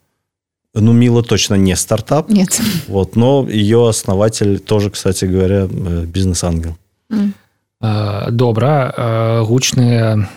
Ну, 0.74 0.92
Мила 0.92 1.24
точно 1.24 1.56
не 1.56 1.76
стартап. 1.76 2.30
Нет. 2.30 2.60
Вот, 2.88 3.16
но 3.16 3.48
ее 3.48 3.88
основатель 3.88 4.60
тоже, 4.60 4.90
кстати 4.90 5.24
говоря, 5.24 5.70
э, 5.72 6.06
бизнес-ангел. 6.06 6.78
Mm. 7.10 8.32
Добра, 8.32 9.44
гучныя 9.46 10.28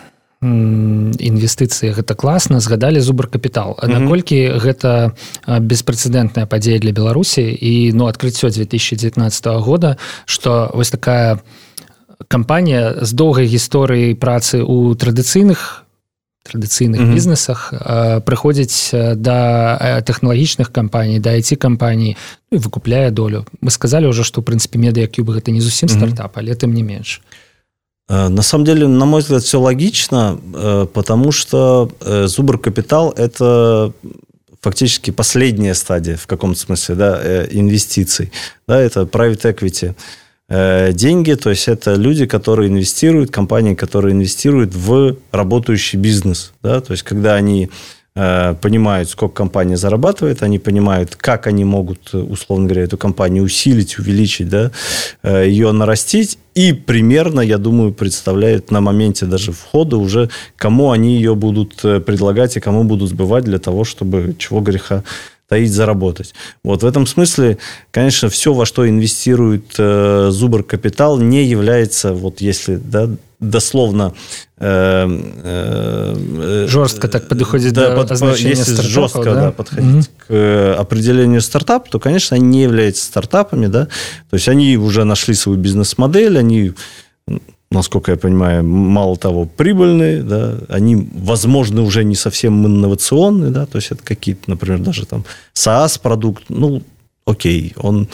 інвестыцыі 0.41 1.91
гэта 1.91 2.15
класна 2.15 2.59
згадалі 2.63 2.99
зубр 2.99 3.27
капітал 3.27 3.75
mm 3.75 3.83
-hmm. 3.83 3.99
наколькі 3.99 4.39
гэта 4.55 5.11
беспрэцэдэнтная 5.47 6.45
падзея 6.45 6.79
для 6.79 6.91
беларусі 6.91 7.57
і 7.61 7.91
ну 7.93 8.07
адкрыццё 8.07 8.49
2019 8.51 9.45
года 9.45 9.97
что 10.25 10.71
вось 10.73 10.89
такая 10.89 11.39
кампанія 12.27 12.95
з 13.01 13.13
доўгай 13.13 13.47
гісторыяй 13.47 14.15
працы 14.15 14.63
у 14.63 14.95
традыцыйных 14.95 15.83
традыцыйных 16.43 16.99
mm 17.01 17.09
-hmm. 17.09 17.13
бізнесах 17.13 17.73
прыходзіць 18.25 19.15
да 19.15 20.01
тэхналагічных 20.07 20.71
кампаній 20.71 21.19
да 21.19 21.29
айти 21.29 21.55
кампаній 21.55 22.17
ну, 22.51 22.59
выкупляе 22.59 23.11
долю 23.11 23.45
мы 23.61 23.69
сказали 23.69 24.07
ўжо 24.07 24.23
што 24.23 24.41
ў 24.41 24.43
прынцыпе 24.43 24.77
медыякюб 24.77 25.29
гэта 25.29 25.51
не 25.51 25.61
зусім 25.61 25.89
стартап 25.89 26.37
але 26.37 26.55
тым 26.55 26.73
не 26.73 26.83
менш 26.83 27.21
а 27.25 27.48
на 28.09 28.41
самом 28.41 28.65
деле, 28.65 28.87
на 28.87 29.05
мой 29.05 29.21
взгляд, 29.21 29.43
все 29.43 29.59
логично, 29.59 30.39
э, 30.53 30.87
потому 30.91 31.31
что 31.31 31.91
э, 32.01 32.25
Зубр 32.27 32.57
Капитал– 32.57 33.13
это 33.17 33.93
фактически 34.61 35.11
последняя 35.11 35.75
стадия 35.75 36.17
в 36.17 36.27
каком-то 36.27 36.59
смысле 36.59 36.95
да, 36.95 37.45
инвестиций. 37.51 38.31
Да, 38.67 38.79
это 38.79 39.01
private 39.01 39.55
equity 39.55 39.95
деньги, 40.93 41.35
то 41.35 41.51
есть 41.51 41.67
это 41.67 41.93
люди, 41.93 42.25
которые 42.25 42.69
инвестируют, 42.69 43.29
компании, 43.29 43.75
которые 43.75 44.13
инвестируют 44.13 44.73
в 44.73 45.15
работающий 45.31 45.99
бизнес. 45.99 46.53
Да, 46.63 46.81
то 46.81 46.93
есть 46.93 47.03
когда 47.03 47.35
они 47.35 47.69
Э, 47.69 47.73
понимают, 48.61 49.09
сколько 49.09 49.35
компания 49.35 49.77
зарабатывает, 49.77 50.43
они 50.43 50.59
понимают, 50.59 51.15
как 51.15 51.47
они 51.47 51.63
могут, 51.63 52.13
условно 52.13 52.65
говоря, 52.65 52.83
эту 52.83 52.97
компанию 52.97 53.43
усилить, 53.43 53.99
увеличить, 53.99 54.49
да, 54.49 54.71
э, 55.23 55.45
ее 55.47 55.71
нарастить, 55.71 56.37
и 56.55 56.73
примерно, 56.73 57.39
я 57.39 57.57
думаю, 57.57 57.93
представляют 57.93 58.71
на 58.71 58.81
моменте 58.81 59.25
даже 59.25 59.51
входа 59.51 59.97
уже, 59.97 60.29
кому 60.57 60.91
они 60.91 61.15
ее 61.15 61.35
будут 61.35 61.85
э, 61.85 61.99
предлагать 61.99 62.57
и 62.57 62.59
кому 62.59 62.83
будут 62.83 63.09
сбывать 63.09 63.45
для 63.45 63.59
того, 63.59 63.83
чтобы 63.83 64.35
чего 64.37 64.59
греха 64.59 65.03
таить, 65.47 65.71
заработать. 65.71 66.33
Вот 66.63 66.83
в 66.83 66.85
этом 66.85 67.07
смысле, 67.07 67.57
конечно, 67.91 68.29
все, 68.29 68.53
во 68.53 68.65
что 68.65 68.87
инвестирует 68.87 69.75
э, 69.77 70.29
Зубр 70.31 70.63
Капитал, 70.63 71.19
не 71.19 71.45
является, 71.45 72.13
вот 72.13 72.41
если 72.41 72.75
да, 72.75 73.09
дословно 73.39 74.13
э, 74.57 75.07
э, 75.43 76.65
жестко 76.67 77.07
так 77.07 77.27
подходит 77.27 77.73
да, 77.73 77.95
до 77.95 78.05
под, 78.05 78.37
если 78.37 78.81
жестко 78.81 79.23
да? 79.23 79.35
Да, 79.35 79.51
подходить 79.51 80.07
угу. 80.07 80.15
к 80.17 80.25
э, 80.29 80.73
определению 80.73 81.41
стартапа, 81.41 81.89
то, 81.89 81.99
конечно, 81.99 82.35
они 82.35 82.47
не 82.47 82.63
являются 82.63 83.05
стартапами, 83.05 83.67
да, 83.67 83.85
то 84.29 84.33
есть 84.33 84.49
они 84.49 84.77
уже 84.77 85.05
нашли 85.05 85.33
свою 85.35 85.57
бизнес-модель, 85.57 86.37
они 86.37 86.73
насколько 87.71 88.11
я 88.11 88.17
понимаю, 88.17 88.63
мало 88.63 89.15
того, 89.15 89.45
прибыльные, 89.45 90.23
да, 90.23 90.55
они, 90.69 91.07
возможно, 91.13 91.83
уже 91.83 92.03
не 92.03 92.15
совсем 92.15 92.65
инновационные, 92.65 93.51
да, 93.51 93.65
то 93.65 93.77
есть 93.77 93.91
это 93.91 94.03
какие-то, 94.03 94.49
например, 94.49 94.79
даже 94.79 95.05
там 95.05 95.23
SaaS-продукт, 95.53 96.45
ну, 96.49 96.81
окей, 97.25 97.73
он 97.77 98.07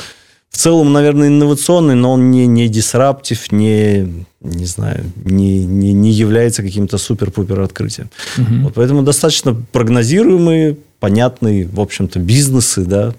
в 0.56 0.58
целом, 0.58 0.94
наверное, 0.94 1.28
инновационный, 1.28 1.96
но 1.96 2.14
он 2.14 2.32
не, 2.32 2.48
не 2.48 2.70
дисраптив, 2.70 3.52
не, 3.52 4.26
не 4.40 4.66
знаю, 4.66 5.04
не, 5.26 5.66
не, 5.66 5.92
не 5.92 6.12
является 6.12 6.64
каким-то 6.64 6.98
супер-пупер 6.98 7.60
открытием. 7.60 8.10
Угу. 8.38 8.56
Вот 8.64 8.74
поэтому 8.76 9.02
достаточно 9.02 9.54
прогнозируемые, 9.54 10.78
понятные, 11.02 11.68
в 11.68 11.82
общем-то, 11.82 12.20
бизнесы, 12.20 12.86
да, 12.86 13.14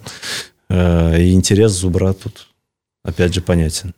э, 0.70 1.22
и 1.22 1.32
интерес 1.32 1.72
Зубра 1.72 2.14
тут, 2.14 2.46
опять 3.04 3.34
же, 3.34 3.42
понятен. 3.42 3.92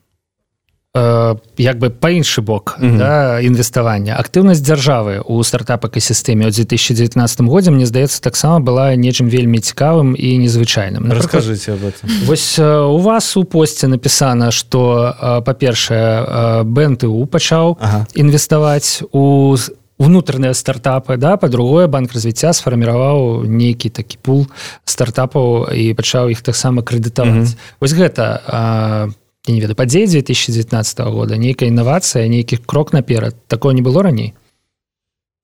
Як 1.56 1.78
бы 1.78 1.90
па 1.90 2.10
іншы 2.10 2.40
бок 2.40 2.76
mm 2.80 2.90
-hmm. 2.90 2.98
да, 2.98 3.40
інвеставання 3.40 4.16
актыўнасць 4.20 4.62
дзяржавы 4.62 5.20
у 5.26 5.44
стартап 5.44 5.84
экасістэме 5.84 6.46
ў 6.46 6.50
2019 6.50 7.40
годзе 7.40 7.70
мне 7.70 7.86
здаецца 7.86 8.20
таксама 8.20 8.58
была 8.60 8.96
нечым 8.96 9.28
вельмі 9.28 9.58
цікавым 9.58 10.14
і 10.16 10.38
незвычайным 10.38 11.12
расскажите 11.12 11.72
об 11.72 11.84
этом 11.84 12.26
вось 12.26 12.58
у 12.58 12.98
вас 12.98 13.36
у 13.36 13.44
посце 13.44 13.88
напісана 13.88 14.50
что 14.50 15.14
па-першае 15.44 16.64
бэнту 16.64 17.26
пачаў 17.26 17.76
ага. 17.80 18.06
інвеставаць 18.14 19.02
у 19.12 19.56
унутраныя 19.98 20.54
стартапы 20.54 21.16
да 21.16 21.36
па-другое 21.36 21.86
банк 21.86 22.12
развіцця 22.12 22.52
сфарміраваў 22.52 23.44
нейкі 23.44 23.88
такі 23.90 24.18
пул 24.22 24.46
стартапаў 24.84 25.74
і 25.74 25.94
пачаў 25.94 26.30
іх 26.30 26.42
таксама 26.42 26.82
крэдытаваць 26.82 27.34
mm 27.34 27.44
-hmm. 27.44 27.80
вось 27.80 27.92
гэта 27.92 28.24
по 28.46 29.27
я 29.47 29.53
не 29.53 29.59
ведаю 29.61 29.75
падзеі 29.75 30.07
2019 30.07 30.99
года 31.11 31.37
нейкая 31.37 31.69
інавацыя 31.69 32.27
нейкі 32.27 32.57
крок 32.65 32.93
наперад 32.93 33.35
такое 33.47 33.73
не 33.73 33.81
было 33.81 34.03
раней 34.03 34.33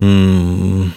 mm, 0.01 0.91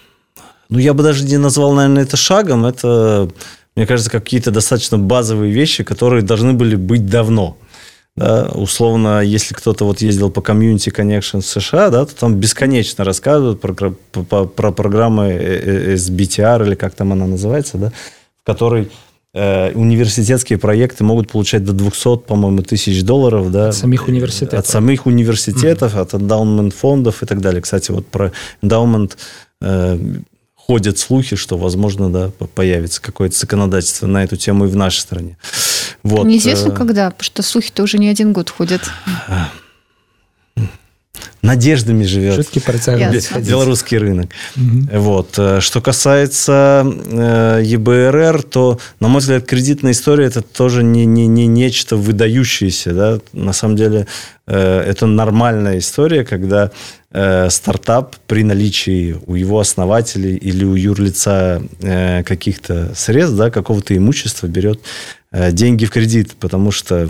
ну 0.69 0.79
я 0.79 0.95
бы 0.95 1.02
даже 1.02 1.25
не 1.25 1.38
назвал 1.38 1.73
наверное 1.73 2.05
это 2.05 2.17
шагом 2.17 2.64
это 2.64 3.31
мне 3.75 3.87
кажется 3.87 4.11
какие-то 4.11 4.50
достаточно 4.50 4.99
базовые 4.99 5.52
вещи 5.52 5.85
которые 5.85 6.23
должны 6.23 6.52
были 6.52 6.76
быть 6.76 7.07
давно 7.07 7.57
да, 8.14 8.50
условно, 8.52 9.23
если 9.23 9.55
кто-то 9.55 9.87
вот 9.87 10.02
ездил 10.02 10.31
по 10.31 10.43
комьюнити 10.43 10.91
Connection 10.91 11.41
в 11.41 11.47
США, 11.47 11.88
да, 11.88 12.05
то 12.05 12.14
там 12.14 12.35
бесконечно 12.35 13.05
рассказывают 13.05 13.62
про, 13.62 13.73
про, 13.73 14.45
про 14.45 14.71
программы 14.71 15.33
SBTR 15.97 16.67
или 16.67 16.75
как 16.75 16.95
там 16.95 17.12
она 17.12 17.26
называется, 17.26 17.79
да, 17.79 17.91
в 18.43 18.45
которой 18.45 18.83
Э, 18.85 19.06
университетские 19.34 20.57
проекты 20.57 21.03
могут 21.03 21.31
получать 21.31 21.63
до 21.63 21.74
200, 21.74 22.17
по-моему, 22.19 22.63
тысяч 22.63 23.03
долларов. 23.03 23.51
Да, 23.51 23.69
от 23.69 23.75
самих 23.75 24.07
университетов. 24.07 24.60
От 24.60 24.67
самых 24.67 25.05
университетов, 25.05 25.96
mm-hmm. 25.96 26.01
от 26.01 26.13
эндаумент 26.15 26.74
фондов 26.74 27.22
и 27.22 27.25
так 27.25 27.41
далее. 27.41 27.62
Кстати, 27.62 27.91
вот 27.91 28.07
про 28.07 28.31
эндаумент 28.62 29.17
э, 29.62 30.00
ходят 30.67 30.98
слухи, 30.98 31.36
что, 31.36 31.57
возможно, 31.57 32.12
да, 32.12 32.31
появится 32.53 33.01
какое-то 33.01 33.38
законодательство 33.38 34.05
на 34.05 34.24
эту 34.24 34.36
тему 34.36 34.65
и 34.65 34.67
в 34.67 34.75
нашей 34.75 35.00
стране. 35.00 35.38
Вот. 36.03 36.25
Неизвестно, 36.25 36.69
э, 36.69 36.75
когда, 36.75 37.10
потому 37.10 37.24
что 37.24 37.41
слухи-то 37.41 37.84
уже 37.84 37.98
не 37.98 38.10
один 38.10 38.34
год 38.34 38.50
ходят. 38.50 38.81
Надеждами 41.48 42.04
живет 42.04 42.48
белорусский 43.42 43.98
рынок. 43.98 44.30
Угу. 44.56 45.00
Вот. 45.00 45.34
Э, 45.38 45.60
что 45.62 45.82
касается 45.82 46.86
э, 46.86 47.62
ЕБРР, 47.64 48.44
то, 48.44 48.79
на 49.00 49.07
мой 49.07 49.22
взгляд, 49.22 49.46
кредитная 49.46 49.92
история 49.92 50.25
это 50.25 50.42
тоже 50.42 50.83
не, 50.83 51.05
не, 51.05 51.27
не 51.27 51.48
нечто 51.48 51.96
выдающееся. 51.96 52.94
Да? 52.94 53.20
На 53.33 53.53
самом 53.53 53.75
деле, 53.75 54.07
э, 54.46 54.79
это 54.81 55.05
нормальная 55.05 55.79
история, 55.79 56.24
когда 56.24 56.72
стартап 57.50 58.18
при 58.27 58.44
наличии 58.44 59.16
у 59.25 59.36
его 59.36 59.60
основателей 59.62 60.36
или 60.36 60.66
у 60.66 60.75
юрлица 60.75 61.64
каких-то 61.79 62.92
средств, 62.96 63.38
да, 63.38 63.50
какого-то 63.50 63.96
имущества 63.96 64.46
берет 64.48 64.81
деньги 65.31 65.86
в 65.86 65.90
кредит, 65.90 66.36
потому 66.38 66.70
что 66.70 67.10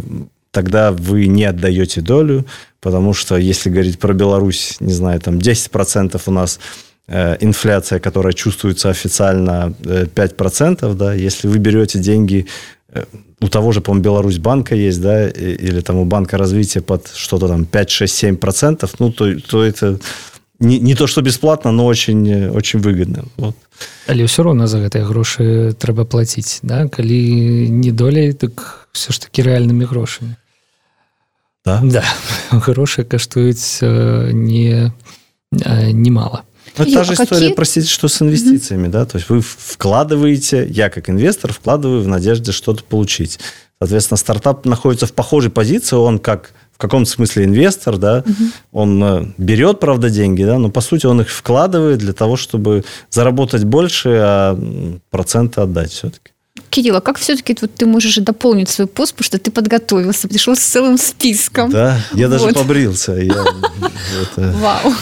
тогда 0.57 0.93
вы 0.93 1.27
не 1.27 1.45
отдаете 1.45 2.01
долю, 2.01 2.45
потому 2.81 3.15
что 3.15 3.37
если 3.37 3.71
говорить 3.71 3.99
про 3.99 4.13
Беларусь, 4.13 4.77
не 4.81 4.93
знаю, 4.93 5.21
там 5.21 5.39
10% 5.39 6.21
у 6.27 6.31
нас 6.31 6.61
э, 7.09 7.37
инфляция, 7.41 8.01
которая 8.01 8.33
чувствуется 8.33 8.91
официально 8.91 9.75
5%, 9.83 10.79
э, 10.83 10.95
да, 10.95 11.15
если 11.15 11.49
вы 11.49 11.59
берете 11.59 11.99
деньги 11.99 12.47
э, 12.89 13.05
у 13.41 13.49
того 13.49 13.73
же, 13.73 13.81
по-моему, 13.81 14.05
Беларусь 14.05 14.39
банка 14.39 14.75
есть, 14.75 15.01
да, 15.01 15.29
или 15.29 15.81
там 15.81 15.97
у 15.97 16.05
банка 16.05 16.39
развития 16.39 16.81
под 16.81 17.09
что-то 17.15 17.49
там 17.49 17.65
5, 17.65 17.91
6, 17.91 18.15
7 18.15 18.37
процентов, 18.37 19.01
ну, 19.01 19.11
то, 19.11 19.41
то 19.41 19.65
это 19.65 19.99
не, 20.61 20.79
не 20.79 20.95
то, 20.95 21.07
что 21.07 21.23
бесплатно, 21.23 21.73
но 21.73 21.87
очень, 21.87 22.49
очень 22.49 22.81
выгодно. 22.81 23.25
Вот. 23.37 23.57
Але 24.07 24.27
ўсё 24.27 24.47
роўна 24.47 24.67
за 24.71 24.79
гэтыя 24.79 25.03
грошы 25.03 25.75
трэба 25.75 26.05
плаціць 26.07 26.63
да? 26.63 26.87
калі 26.87 27.19
не 27.71 27.91
долей 27.91 28.33
так 28.33 28.87
все 28.93 29.13
ж 29.13 29.27
таки 29.27 29.43
рэальнымі 29.43 29.87
грошамі 29.91 30.35
да? 31.68 31.82
Да. 31.84 32.04
Гроши 32.66 33.04
каштуюць 33.04 33.82
не 33.82 34.92
немало. 35.52 36.44
Ну, 36.78 36.84
это 36.84 36.94
та 36.94 37.04
же 37.04 37.12
а 37.12 37.14
история, 37.14 37.42
какие... 37.42 37.54
простите, 37.54 37.88
что 37.88 38.08
с 38.08 38.22
инвестициями, 38.22 38.88
mm-hmm. 38.88 38.92
да, 38.92 39.06
то 39.06 39.18
есть 39.18 39.30
вы 39.30 39.42
вкладываете, 39.42 40.68
я 40.70 40.90
как 40.90 41.10
инвестор 41.10 41.54
вкладываю 41.54 42.02
в 42.02 42.08
надежде 42.08 42.52
что-то 42.52 42.84
получить. 42.84 43.40
Соответственно, 43.80 44.18
стартап 44.18 44.66
находится 44.66 45.06
в 45.06 45.14
похожей 45.14 45.52
позиции, 45.52 45.96
он 45.96 46.20
как 46.20 46.52
в 46.74 46.78
каком-то 46.78 47.10
смысле 47.10 47.46
инвестор, 47.46 47.98
да, 47.98 48.24
угу. 48.26 48.44
он 48.72 49.04
э, 49.04 49.26
берет, 49.40 49.80
правда, 49.80 50.12
деньги, 50.12 50.44
да, 50.44 50.60
но 50.60 50.70
по 50.70 50.82
сути 50.82 51.08
он 51.08 51.22
их 51.22 51.30
вкладывает 51.30 51.98
для 51.98 52.14
того, 52.14 52.38
чтобы 52.38 52.84
заработать 53.10 53.64
больше, 53.64 54.10
а 54.22 54.60
проценты 55.10 55.62
отдать 55.62 55.92
все-таки. 55.92 56.32
Кирилл, 56.78 56.98
а 56.98 57.02
как 57.02 57.18
все-таки 57.18 57.58
вот 57.60 57.74
ты 57.74 57.88
можешь 57.88 58.18
дополнить 58.18 58.70
свой 58.70 58.86
пост, 58.86 59.14
потому 59.14 59.26
что 59.26 59.40
ты 59.40 59.50
подготовился, 59.50 60.28
пришел 60.28 60.56
с 60.56 60.60
целым 60.60 61.00
списком. 61.00 61.72
Да, 61.72 62.00
я 62.14 62.28
даже 62.28 62.46
вот. 62.46 62.54
побрился. 62.54 63.14
Вау. 64.36 64.94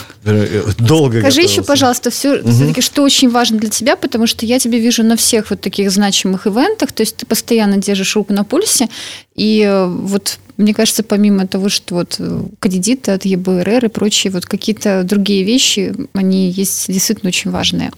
Долго 0.80 1.20
Скажи 1.20 1.42
еще, 1.42 1.64
пожалуйста, 1.64 2.12
все, 2.12 2.42
все-таки, 2.42 2.80
что 2.80 3.04
очень 3.04 3.30
важно 3.30 3.60
для 3.60 3.70
тебя, 3.70 3.98
потому 3.98 4.26
что 4.26 4.46
я 4.46 4.58
тебя 4.58 4.80
вижу 4.80 5.04
на 5.04 5.18
всех 5.18 5.50
вот 5.50 5.60
таких 5.60 5.92
значимых 5.92 6.48
ивентах, 6.48 6.94
то 6.94 7.04
есть 7.04 7.18
ты 7.18 7.26
постоянно 7.26 7.76
держишь 7.76 8.16
руку 8.16 8.32
на 8.32 8.46
пульсе, 8.46 8.88
и 9.36 9.62
э, 9.62 9.86
вот 9.86 10.40
мне 10.56 10.74
кажется, 10.74 11.04
помимо 11.04 11.46
того, 11.46 11.68
что 11.68 11.96
вот 11.96 12.16
э, 12.20 12.42
кредиты 12.60 13.12
от 13.12 13.26
ЕБРР 13.26 13.86
и 13.86 13.90
прочие 13.90 14.32
вот 14.32 14.46
какие-то 14.46 15.04
другие 15.04 15.44
вещи, 15.44 15.94
они 16.14 16.50
есть 16.52 16.88
действительно 16.88 17.28
очень 17.28 17.52
важные. 17.52 17.92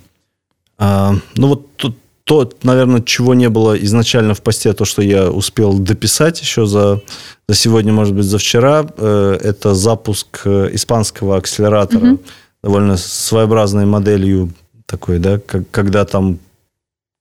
А, 0.79 1.13
ну 1.35 1.49
вот 1.49 1.75
тут 1.75 1.95
то, 2.27 2.51
наверное, 2.63 3.01
чего 3.01 3.33
не 3.33 3.47
было 3.47 3.81
изначально 3.85 4.33
в 4.33 4.41
посте, 4.41 4.73
то, 4.73 4.83
что 4.83 5.01
я 5.01 5.31
успел 5.31 5.79
дописать 5.79 6.41
еще 6.41 6.65
за, 6.65 7.01
за 7.47 7.55
сегодня, 7.55 7.93
может 7.93 8.13
быть, 8.13 8.25
за 8.25 8.37
вчера, 8.37 8.85
э, 8.97 9.39
это 9.41 9.73
запуск 9.73 10.41
э, 10.43 10.69
испанского 10.73 11.37
акселератора, 11.37 12.05
угу. 12.11 12.19
довольно 12.61 12.97
своеобразной 12.97 13.85
моделью 13.85 14.51
такой, 14.85 15.19
да, 15.19 15.39
как, 15.39 15.71
когда 15.71 16.03
там 16.03 16.39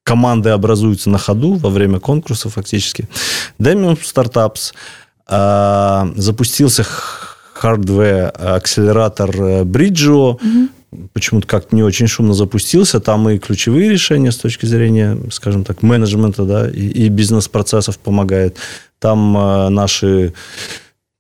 команды 0.03 0.51
образуются 0.51 1.09
на 1.09 1.19
ходу 1.19 1.55
во 1.55 1.71
время 1.71 2.01
конкурса 2.01 2.49
фактически. 2.49 3.09
Demium 3.61 3.97
Startups 3.97 4.73
э, 5.29 6.21
запустился 6.21 6.83
hardware 6.83 8.33
акселератор 8.35 9.31
Bridgeo, 9.62 10.35
угу 10.35 10.69
почему-то 11.12 11.46
как-то 11.46 11.74
не 11.76 11.82
очень 11.82 12.06
шумно 12.06 12.35
запустился. 12.35 13.00
Там 13.00 13.28
и 13.28 13.38
ключевые 13.38 13.88
решения 13.88 14.32
с 14.32 14.37
точки 14.37 14.66
зрения, 14.66 15.18
скажем 15.30 15.64
так, 15.64 15.82
менеджмента, 15.82 16.44
да, 16.44 16.68
и, 16.68 16.87
и 16.87 17.09
бизнес-процессов 17.09 17.98
помогает. 17.98 18.59
Там 18.98 19.37
э, 19.37 19.68
наши 19.68 20.32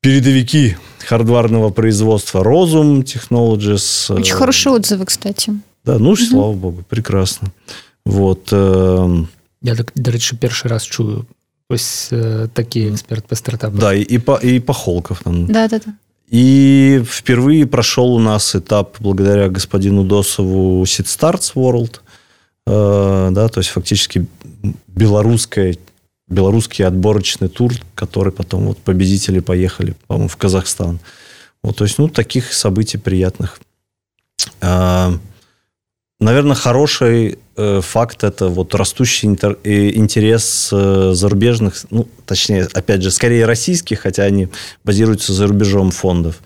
передовики 0.00 0.76
хардварного 1.06 1.70
производства 1.70 2.42
Rozum 2.42 3.02
Technologies. 3.02 4.14
Очень 4.14 4.32
э, 4.32 4.36
хорошие 4.36 4.72
отзывы, 4.72 5.06
кстати. 5.06 5.52
Да, 5.84 5.98
ну, 5.98 6.10
угу. 6.10 6.16
слава 6.16 6.52
богу, 6.52 6.84
прекрасно. 6.88 7.48
Вот. 8.04 8.52
Э, 8.52 9.24
Я, 9.62 9.76
до 9.94 10.10
речі, 10.10 10.36
перший 10.36 10.70
раз 10.70 10.84
чую 10.84 11.24
ось 11.68 12.08
э, 12.12 12.48
такий 12.52 12.88
експерт 12.88 13.26
по 13.26 13.34
стартапам. 13.36 13.78
Да, 13.78 13.94
и, 13.94 14.02
и, 14.02 14.18
по, 14.18 14.36
и 14.42 14.60
по 14.60 14.72
Холков. 14.72 15.22
Там. 15.24 15.46
Да, 15.46 15.68
да, 15.68 15.80
да. 15.86 15.92
И 16.28 17.02
впервые 17.06 17.66
прошел 17.66 18.14
у 18.14 18.18
нас 18.18 18.54
этап 18.54 18.96
благодаря 19.00 19.48
господину 19.48 20.04
Досову 20.04 20.82
Seed 20.82 21.04
Starts 21.04 21.52
World. 21.54 22.00
Э, 22.66 23.28
да, 23.30 23.48
то 23.48 23.60
есть 23.60 23.70
фактически 23.70 24.26
белорусская 24.88 25.76
белорусский 26.28 26.84
отборочный 26.84 27.48
тур, 27.48 27.72
который 27.94 28.32
потом 28.32 28.66
вот 28.66 28.78
победители 28.78 29.40
поехали, 29.40 29.94
по-моему, 30.06 30.28
в 30.28 30.36
Казахстан. 30.36 30.98
Вот, 31.62 31.76
то 31.76 31.84
есть, 31.84 31.98
ну, 31.98 32.08
таких 32.08 32.52
событий 32.52 32.98
приятных. 32.98 33.60
Наверное, 36.18 36.56
хороший 36.56 37.38
э, 37.56 37.80
факт 37.82 38.24
это 38.24 38.48
вот 38.48 38.74
растущий 38.74 39.28
интер, 39.28 39.58
интерес 39.64 40.70
э, 40.72 41.12
зарубежных, 41.14 41.84
ну, 41.90 42.08
точнее, 42.24 42.68
опять 42.72 43.02
же, 43.02 43.10
скорее 43.10 43.44
российских, 43.44 44.00
хотя 44.00 44.22
они 44.22 44.48
базируются 44.82 45.34
за 45.34 45.46
рубежом 45.46 45.90
фондов. 45.90 46.40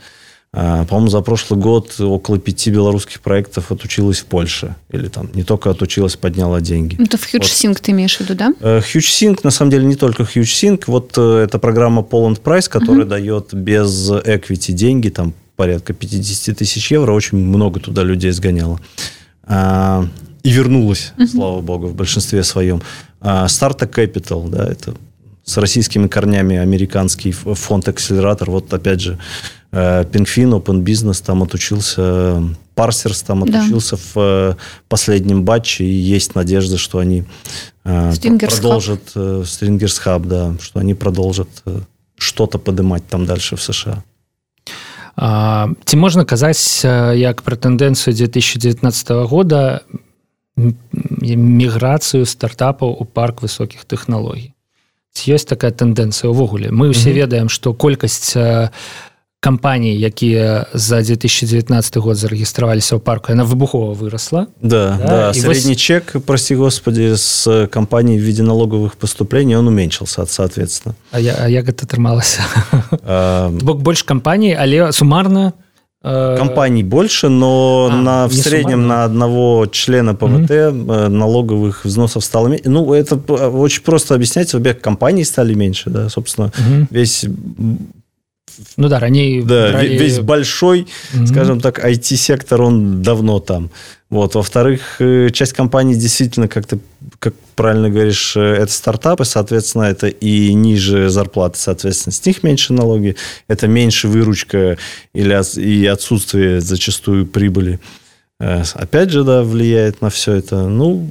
А, 0.52 0.85
по-моему, 0.85 1.11
за 1.11 1.20
прошлый 1.20 1.61
год 1.61 2.00
около 2.00 2.40
пяти 2.40 2.70
белорусских 2.70 3.20
проектов 3.20 3.70
отучилась 3.70 4.18
в 4.18 4.24
Польше. 4.24 4.74
Или 4.90 5.06
там 5.06 5.30
не 5.35 5.44
только 5.44 5.70
отучилась, 5.70 6.16
подняла 6.16 6.61
деньги. 6.61 7.00
Это 7.00 7.16
в 7.16 7.33
HugeSync 7.33 7.68
вот. 7.68 7.80
ты 7.80 7.92
имеешь 7.92 8.16
в 8.16 8.20
виду, 8.20 8.35
да? 8.35 8.52
HugeSync, 8.61 9.35
э, 9.35 9.40
на 9.44 9.50
самом 9.52 9.70
деле, 9.70 9.85
не 9.85 9.94
только 9.94 10.24
HugeSync. 10.24 10.83
Вот 10.88 11.12
э, 11.16 11.44
это 11.44 11.61
программа 11.61 12.02
Poland 12.02 12.42
Price, 12.42 12.68
которая 12.68 13.02
угу. 13.02 13.11
дает 13.11 13.54
без 13.54 14.11
equity 14.11 14.72
деньги, 14.72 15.11
там 15.11 15.35
порядка 15.54 15.92
50 15.92 16.59
тысяч 16.59 16.90
евро. 16.90 17.12
Очень 17.12 17.38
много 17.38 17.78
туда 17.78 18.02
людей 18.02 18.33
сгоняло. 18.33 18.80
А, 19.50 20.06
и 20.42 20.50
вернулась, 20.50 21.12
угу. 21.18 21.26
слава 21.26 21.60
богу, 21.60 21.88
в 21.88 21.94
большинстве 21.94 22.44
своем. 22.44 22.80
А, 23.20 23.46
Startup 23.46 23.90
Capital, 23.90 24.48
да, 24.48 24.64
это 24.64 24.94
с 25.44 25.56
российскими 25.56 26.06
корнями 26.06 26.56
американский 26.56 27.32
фонд-акселератор. 27.32 28.50
Вот 28.50 28.72
опять 28.72 29.00
же, 29.00 29.18
Пинфин, 29.72 30.54
Open 30.54 30.84
Business 30.84 31.22
там 31.24 31.42
отучился, 31.42 32.42
Парсерс 32.74 33.22
там 33.22 33.42
отучился 33.42 33.96
да. 33.96 34.02
в 34.02 34.16
э, 34.16 34.54
последнем 34.88 35.44
батче, 35.44 35.84
и 35.84 35.92
есть 35.92 36.34
надежда, 36.34 36.76
что 36.78 36.98
они 36.98 37.24
Stringers 37.84 38.50
продолжат 38.50 39.00
Stringers 39.14 40.00
Hub, 40.04 40.26
да, 40.26 40.54
что 40.60 40.80
они 40.80 40.94
продолжат 40.94 41.48
э, 41.66 41.80
что-то 42.16 42.58
поднимать 42.58 43.06
там 43.08 43.26
дальше 43.26 43.56
в 43.56 43.62
США. 43.62 44.04
Ці 45.16 45.96
можна 45.96 46.24
казаць 46.24 46.84
як 47.16 47.42
пра 47.42 47.56
тэндэнцыю 47.56 48.14
2019 48.14 49.10
года 49.26 49.82
міграцыю 50.56 52.26
стартапаў 52.26 52.94
у 52.98 53.04
парк 53.04 53.42
высокіх 53.42 53.84
тэхналогій 53.84 54.54
ёсць 55.28 55.48
такая 55.48 55.74
тэндэнцыя 55.74 56.30
ўвогуле 56.30 56.70
мы 56.70 56.90
ўсе 56.94 57.10
mm 57.10 57.12
-hmm. 57.12 57.20
ведаем 57.20 57.48
што 57.48 57.74
колькасць 57.74 58.36
кампаній 59.45 59.99
якія 59.99 60.65
за 60.73 61.01
2019 61.01 61.97
год 61.97 62.17
зарэгістраваліся 62.17 62.97
ў 62.97 62.99
парку 62.99 63.29
яна 63.29 63.45
выбухова 63.45 63.93
выросла 63.93 64.49
да, 64.57 64.97
да, 64.97 65.07
да. 65.07 65.33
средний 65.33 65.77
вось... 65.77 65.85
чек 65.85 66.17
прости 66.25 66.55
господи 66.55 67.13
с 67.13 67.67
компанией 67.69 68.17
в 68.17 68.25
виде 68.25 68.41
налоговых 68.41 68.97
поступлений 68.97 69.55
он 69.55 69.67
уменьшился 69.67 70.25
соответственно 70.25 70.95
а, 71.11 71.19
я, 71.19 71.38
а 71.38 71.47
як 71.47 71.69
это 71.69 71.85
атрымалася 71.85 72.41
бок 73.61 73.81
больш 73.85 74.01
кампаній 74.01 74.57
але 74.59 74.91
сумарна 74.91 75.53
э, 76.03 76.38
компаний 76.38 76.83
больше 76.83 77.29
но 77.29 77.89
а, 77.91 77.95
на 77.95 78.25
в 78.25 78.33
среднем 78.33 78.81
суммарно. 78.81 78.95
на 78.95 79.05
одного 79.05 79.67
члена 79.67 80.15
ПВТ 80.15 80.51
mm-hmm. 80.51 81.09
налоговых 81.09 81.85
взносов 81.85 82.23
стало 82.23 82.47
меньше 82.47 82.69
ну 82.69 82.93
это 82.93 83.15
очень 83.61 83.83
просто 83.83 84.15
объяснять 84.15 84.55
объект 84.55 84.81
компаний 84.81 85.23
стали 85.23 85.53
меньше 85.53 85.89
да 85.91 86.09
собственно 86.09 86.47
mm-hmm. 86.47 86.88
весь 86.89 87.25
ну 88.76 88.88
да, 88.88 88.98
ранее... 88.98 89.42
Да, 89.42 89.72
брали... 89.72 89.98
весь 89.98 90.18
большой, 90.18 90.86
mm-hmm. 91.12 91.26
скажем 91.26 91.60
так, 91.60 91.84
IT-сектор, 91.84 92.62
он 92.62 93.02
давно 93.02 93.40
там. 93.40 93.70
Вот. 94.10 94.34
Во-вторых, 94.34 95.00
э, 95.00 95.30
часть 95.30 95.52
компаний 95.52 95.94
действительно, 95.94 96.48
как 96.48 96.66
ты 96.66 96.78
как 97.18 97.34
правильно 97.54 97.90
говоришь, 97.90 98.36
э, 98.36 98.40
это 98.40 98.72
стартапы, 98.72 99.24
соответственно, 99.24 99.84
это 99.84 100.08
и 100.08 100.52
ниже 100.54 101.08
зарплаты, 101.10 101.58
соответственно, 101.58 102.12
с 102.12 102.26
них 102.26 102.42
меньше 102.42 102.72
налоги, 102.72 103.16
это 103.48 103.68
меньше 103.68 104.08
выручка 104.08 104.78
или 105.14 105.60
и 105.60 105.86
отсутствие 105.86 106.60
зачастую 106.60 107.26
прибыли. 107.26 107.78
Э, 108.40 108.64
опять 108.74 109.10
же, 109.10 109.22
да, 109.24 109.42
влияет 109.42 110.02
на 110.02 110.08
все 110.08 110.32
это. 110.32 110.68
Ну, 110.68 111.06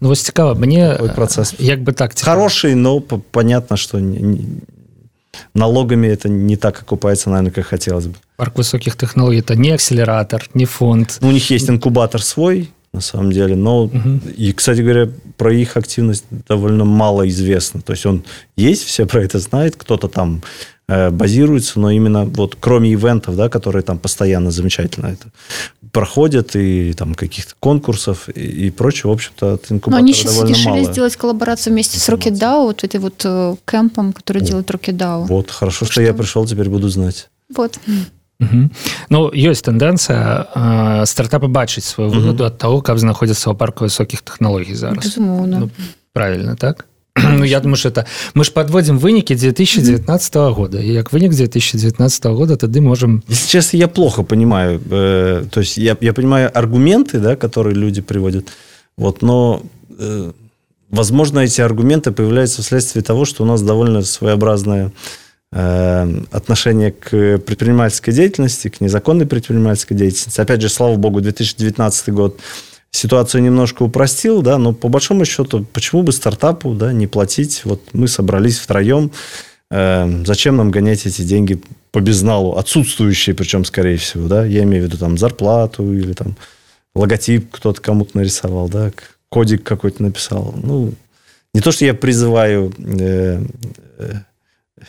ну, 0.00 0.08
вось 0.08 0.22
цікава 0.22 0.54
мне 0.54 0.98
процесс 1.14 1.54
як 1.58 1.80
бы 1.80 1.92
так 1.92 2.14
цікава. 2.14 2.36
хороший 2.36 2.74
но 2.74 3.00
понятно 3.00 3.76
что 3.76 3.98
не, 3.98 4.38
налогами 5.54 6.06
это 6.06 6.28
не 6.28 6.56
так 6.56 6.80
окупается, 6.80 7.30
наверное, 7.30 7.52
как 7.52 7.66
хотелось 7.66 8.06
бы. 8.06 8.14
Парк 8.36 8.56
высоких 8.56 8.96
технологий– 8.96 9.38
это 9.40 9.54
не 9.56 9.70
акселератор, 9.70 10.48
не 10.54 10.64
фонд. 10.64 11.18
Ну, 11.20 11.28
у 11.28 11.32
них 11.32 11.50
есть 11.50 11.68
инкубатор 11.68 12.22
свой, 12.22 12.70
на 12.92 13.00
самом 13.00 13.32
деле. 13.32 13.54
Но, 13.54 13.84
угу. 13.84 14.20
и, 14.36 14.52
кстати 14.52 14.80
говоря, 14.80 15.08
про 15.36 15.52
их 15.52 15.76
активность 15.76 16.24
довольно 16.48 16.84
мало 16.84 17.28
известно. 17.28 17.80
То 17.80 17.92
есть 17.92 18.04
он 18.06 18.24
есть, 18.56 18.84
все 18.84 19.06
про 19.06 19.22
это 19.22 19.38
знают, 19.38 19.76
кто-то 19.76 20.08
там 20.08 20.42
э, 20.88 21.10
базируется, 21.10 21.78
но 21.78 21.90
именно 21.90 22.24
вот 22.24 22.56
кроме 22.58 22.92
ивентов, 22.92 23.36
да, 23.36 23.48
которые 23.48 23.82
там 23.82 23.98
постоянно 23.98 24.50
замечательно 24.50 25.06
это 25.06 25.28
проходят, 25.92 26.54
и 26.56 26.92
там 26.92 27.14
каких-то 27.14 27.54
конкурсов 27.60 28.28
и, 28.28 28.66
и 28.66 28.70
прочее, 28.70 29.10
в 29.10 29.14
общем-то, 29.14 29.54
от 29.54 29.70
инкубатора 29.70 30.00
Но 30.00 30.04
они 30.04 30.12
сейчас 30.12 30.42
решили 30.42 30.68
мало 30.68 30.84
сделать 30.84 31.16
коллаборацию 31.16 31.72
вместе 31.72 31.98
с 31.98 32.08
RocketDAO, 32.08 32.64
вот 32.66 32.84
этой 32.84 33.00
вот 33.00 33.22
э, 33.24 33.56
кемпом, 33.66 34.12
который 34.12 34.42
делает 34.42 34.70
RocketDAO. 34.70 35.26
Вот, 35.26 35.50
хорошо, 35.50 35.84
что, 35.84 35.92
что 35.92 36.02
я 36.02 36.14
пришел, 36.14 36.46
теперь 36.46 36.68
буду 36.68 36.88
знать. 36.88 37.28
Вот. 37.54 37.78
Угу. 38.39 38.69
Ну 39.09 39.31
ёсць 39.31 39.63
тэндэнцыя 39.63 40.19
э, 40.51 41.05
стартапы 41.07 41.47
бачыць 41.47 41.87
сваю 41.87 42.11
выгоду 42.11 42.43
ад 42.43 42.59
таго 42.59 42.83
каб 42.83 42.99
знаходзіцца 42.99 43.47
ў 43.47 43.55
парку 43.55 43.87
высокіх 43.87 44.27
тэхналогій 44.27 44.75
зараз 44.75 45.15
ну, 45.15 45.71
правильно 46.11 46.59
так 46.59 46.83
ну 47.15 47.45
я 47.45 47.63
думаю 47.63 47.77
что 47.77 47.89
это 47.89 48.05
мы 48.35 48.43
ж 48.43 48.51
подводим 48.51 48.99
вынікі 48.99 49.35
2019 49.35 50.35
года 50.51 50.83
и 50.83 50.91
як 50.91 51.13
вынік 51.13 51.31
2019 51.31 52.25
года 52.25 52.57
тады 52.59 52.81
можем 52.81 53.23
если 53.29 53.47
честно 53.47 53.79
я 53.79 53.87
плохо 53.87 54.23
понимаю 54.23 54.81
э, 54.83 55.45
то 55.49 55.61
есть 55.61 55.77
я, 55.77 55.95
я 56.01 56.11
понимаю 56.11 56.51
аргументы 56.53 57.19
да 57.19 57.37
которые 57.37 57.73
люди 57.73 58.01
приводят 58.01 58.51
вот 58.97 59.21
но 59.21 59.63
э, 59.97 60.31
возможно 60.91 61.39
эти 61.39 61.61
аргументы 61.61 62.11
появляются 62.11 62.61
вследствие 62.61 63.01
того 63.01 63.23
что 63.23 63.43
у 63.43 63.47
нас 63.47 63.61
довольно 63.61 64.01
своеобразная 64.01 64.87
э, 64.87 64.91
отношение 65.52 66.92
к 66.92 67.38
предпринимательской 67.38 68.12
деятельности 68.12 68.68
к 68.68 68.80
незаконной 68.80 69.26
предпринимательской 69.26 69.94
деятельности 69.94 70.40
опять 70.40 70.60
же 70.62 70.68
слава 70.68 70.94
богу 70.94 71.20
2019 71.20 72.10
год 72.10 72.38
ситуацию 72.90 73.42
немножко 73.42 73.82
упростил, 73.82 74.42
да, 74.42 74.58
но 74.58 74.72
по 74.72 74.88
большому 74.88 75.24
счету, 75.24 75.64
почему 75.72 76.02
бы 76.02 76.12
стартапу, 76.12 76.74
да, 76.74 76.92
не 76.92 77.06
платить? 77.06 77.62
Вот 77.64 77.82
мы 77.92 78.08
собрались 78.08 78.58
втроем, 78.58 79.10
э, 79.70 80.24
зачем 80.24 80.56
нам 80.56 80.70
гонять 80.70 81.06
эти 81.06 81.22
деньги 81.22 81.60
по 81.92 82.00
безналу, 82.00 82.56
отсутствующие, 82.56 83.34
причем, 83.34 83.64
скорее 83.64 83.96
всего, 83.96 84.28
да, 84.28 84.44
я 84.44 84.62
имею 84.64 84.84
в 84.84 84.86
виду 84.86 84.98
там 84.98 85.18
зарплату 85.18 85.92
или 85.92 86.12
там 86.12 86.36
логотип 86.94 87.50
кто-то 87.50 87.80
кому-то 87.80 88.16
нарисовал, 88.16 88.68
да, 88.68 88.90
кодик 89.28 89.62
какой-то 89.62 90.02
написал. 90.02 90.54
Ну, 90.62 90.92
не 91.54 91.60
то, 91.60 91.72
что 91.72 91.84
я 91.84 91.94
призываю 91.94 92.72
э, 92.78 93.42
э, 93.98 94.12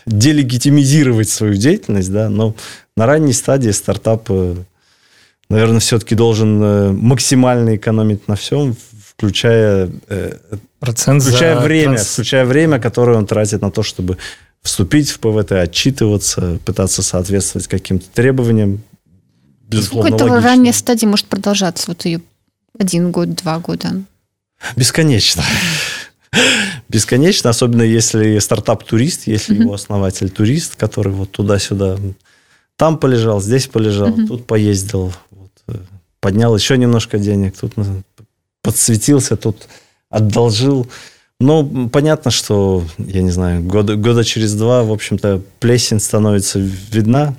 делегитимизировать 0.06 1.30
свою 1.30 1.56
деятельность, 1.56 2.12
да, 2.12 2.30
но 2.30 2.56
на 2.96 3.06
ранней 3.06 3.34
стадии 3.34 3.72
стартап 3.72 4.30
наверное, 5.52 5.80
все-таки 5.80 6.16
должен 6.16 6.64
э, 6.64 6.92
максимально 6.92 7.76
экономить 7.76 8.28
на 8.28 8.36
всем, 8.36 8.76
включая, 9.06 9.92
э, 10.08 10.38
Процент 10.80 11.22
включая 11.22 11.60
время, 11.60 11.96
транс... 11.96 12.08
включая 12.08 12.46
время, 12.46 12.80
которое 12.80 13.18
он 13.18 13.28
тратит 13.28 13.62
на 13.62 13.70
то, 13.70 13.84
чтобы 13.84 14.18
вступить 14.64 15.10
в 15.10 15.20
ПВТ, 15.20 15.52
отчитываться, 15.52 16.58
пытаться 16.66 17.04
соответствовать 17.04 17.68
каким-то 17.68 18.08
требованиям. 18.10 18.82
Безусловно, 19.68 20.18
Сколько 20.18 20.24
этого 20.26 20.42
ранняя 20.42 20.74
стадия 20.74 21.08
может 21.08 21.28
продолжаться? 21.28 21.86
Вот 21.88 22.06
ее 22.06 22.22
один 22.80 23.12
год, 23.12 23.36
два 23.36 23.60
года? 23.60 24.02
Бесконечно. 24.76 25.44
Бесконечно, 26.90 27.50
особенно 27.50 27.84
если 27.84 28.38
стартап-турист, 28.40 29.28
если 29.28 29.56
его 29.56 29.74
основатель 29.74 30.30
турист, 30.30 30.76
который 30.76 31.14
вот 31.14 31.32
туда-сюда 31.32 31.98
там 32.76 32.98
полежал, 32.98 33.42
здесь 33.42 33.68
полежал, 33.68 34.14
тут 34.28 34.46
поездил, 34.46 35.14
поднял 36.20 36.56
еще 36.56 36.78
немножко 36.78 37.18
денег, 37.18 37.56
тут 37.58 37.74
подсветился, 38.62 39.38
тут 39.38 39.68
одолжил. 40.10 40.88
Ну, 41.40 41.90
понятно, 41.90 42.30
что, 42.30 42.84
я 42.98 43.22
не 43.22 43.32
знаю, 43.32 43.64
года, 43.64 43.96
года 43.96 44.24
через 44.24 44.54
два, 44.54 44.84
в 44.84 44.92
общем-то, 44.92 45.42
плесень 45.60 46.00
становится 46.00 46.60
видна, 46.60 47.36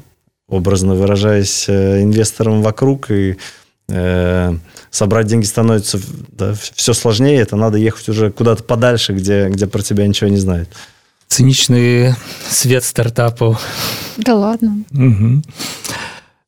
образно 0.48 0.94
выражаясь, 0.94 1.66
э, 1.68 2.02
инвесторам 2.02 2.62
вокруг, 2.62 3.10
и 3.10 3.32
э, 3.32 3.36
собрать 3.88 5.26
деньги 5.26 5.44
становится 5.44 6.00
да, 6.30 6.54
все 6.54 6.92
сложнее, 6.92 7.40
это 7.40 7.56
надо 7.56 7.78
ехать 7.78 8.08
уже 8.08 8.30
куда-то 8.30 8.62
подальше, 8.62 9.12
где, 9.12 9.48
где 9.48 9.66
про 9.66 9.82
тебя 9.82 10.06
ничего 10.06 10.30
не 10.30 10.38
знают. 10.38 10.70
Циничный 11.28 12.14
свет 12.48 12.84
стартапов. 12.84 13.60
Да 14.18 14.34
ладно. 14.34 14.84
Угу. 14.92 15.42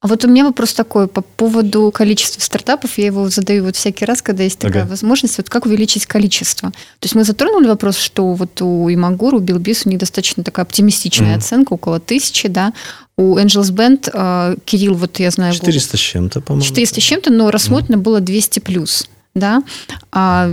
А 0.04 0.06
вот 0.06 0.22
у 0.22 0.28
меня 0.28 0.44
вопрос 0.44 0.74
такой 0.74 1.08
по 1.08 1.22
поводу 1.22 1.90
количества 1.90 2.38
стартапов. 2.38 2.98
Я 2.98 3.06
его 3.06 3.26
задаю 3.30 3.64
вот 3.64 3.74
всякий 3.74 4.04
раз, 4.04 4.20
когда 4.20 4.42
есть 4.42 4.58
такая 4.58 4.82
ага. 4.82 4.90
возможность. 4.90 5.38
Вот 5.38 5.48
как 5.48 5.64
увеличить 5.64 6.04
количество? 6.04 6.72
То 6.72 7.04
есть 7.04 7.14
мы 7.14 7.24
затронули 7.24 7.68
вопрос, 7.68 7.96
что 7.96 8.34
вот 8.34 8.60
у 8.60 8.92
Имагур, 8.92 9.34
у 9.34 9.38
Билбис 9.38 9.86
у 9.86 9.88
них 9.88 9.98
достаточно 9.98 10.44
такая 10.44 10.66
оптимистичная 10.66 11.36
mm-hmm. 11.36 11.38
оценка, 11.38 11.72
около 11.72 12.00
тысячи, 12.00 12.48
да. 12.48 12.74
У 13.16 13.38
Angels 13.38 13.72
Band, 13.72 14.10
э, 14.12 14.56
Кирилл, 14.66 14.92
вот 14.92 15.18
я 15.20 15.30
знаю... 15.30 15.54
400 15.54 15.96
с 15.96 16.00
чем-то, 16.00 16.42
по-моему. 16.42 16.66
400 16.66 17.00
с 17.00 17.02
чем-то, 17.02 17.32
но 17.32 17.50
рассмотрено 17.50 17.96
mm-hmm. 17.96 18.02
было 18.02 18.20
200 18.20 18.58
плюс, 18.58 19.08
да. 19.34 19.62
А 20.12 20.50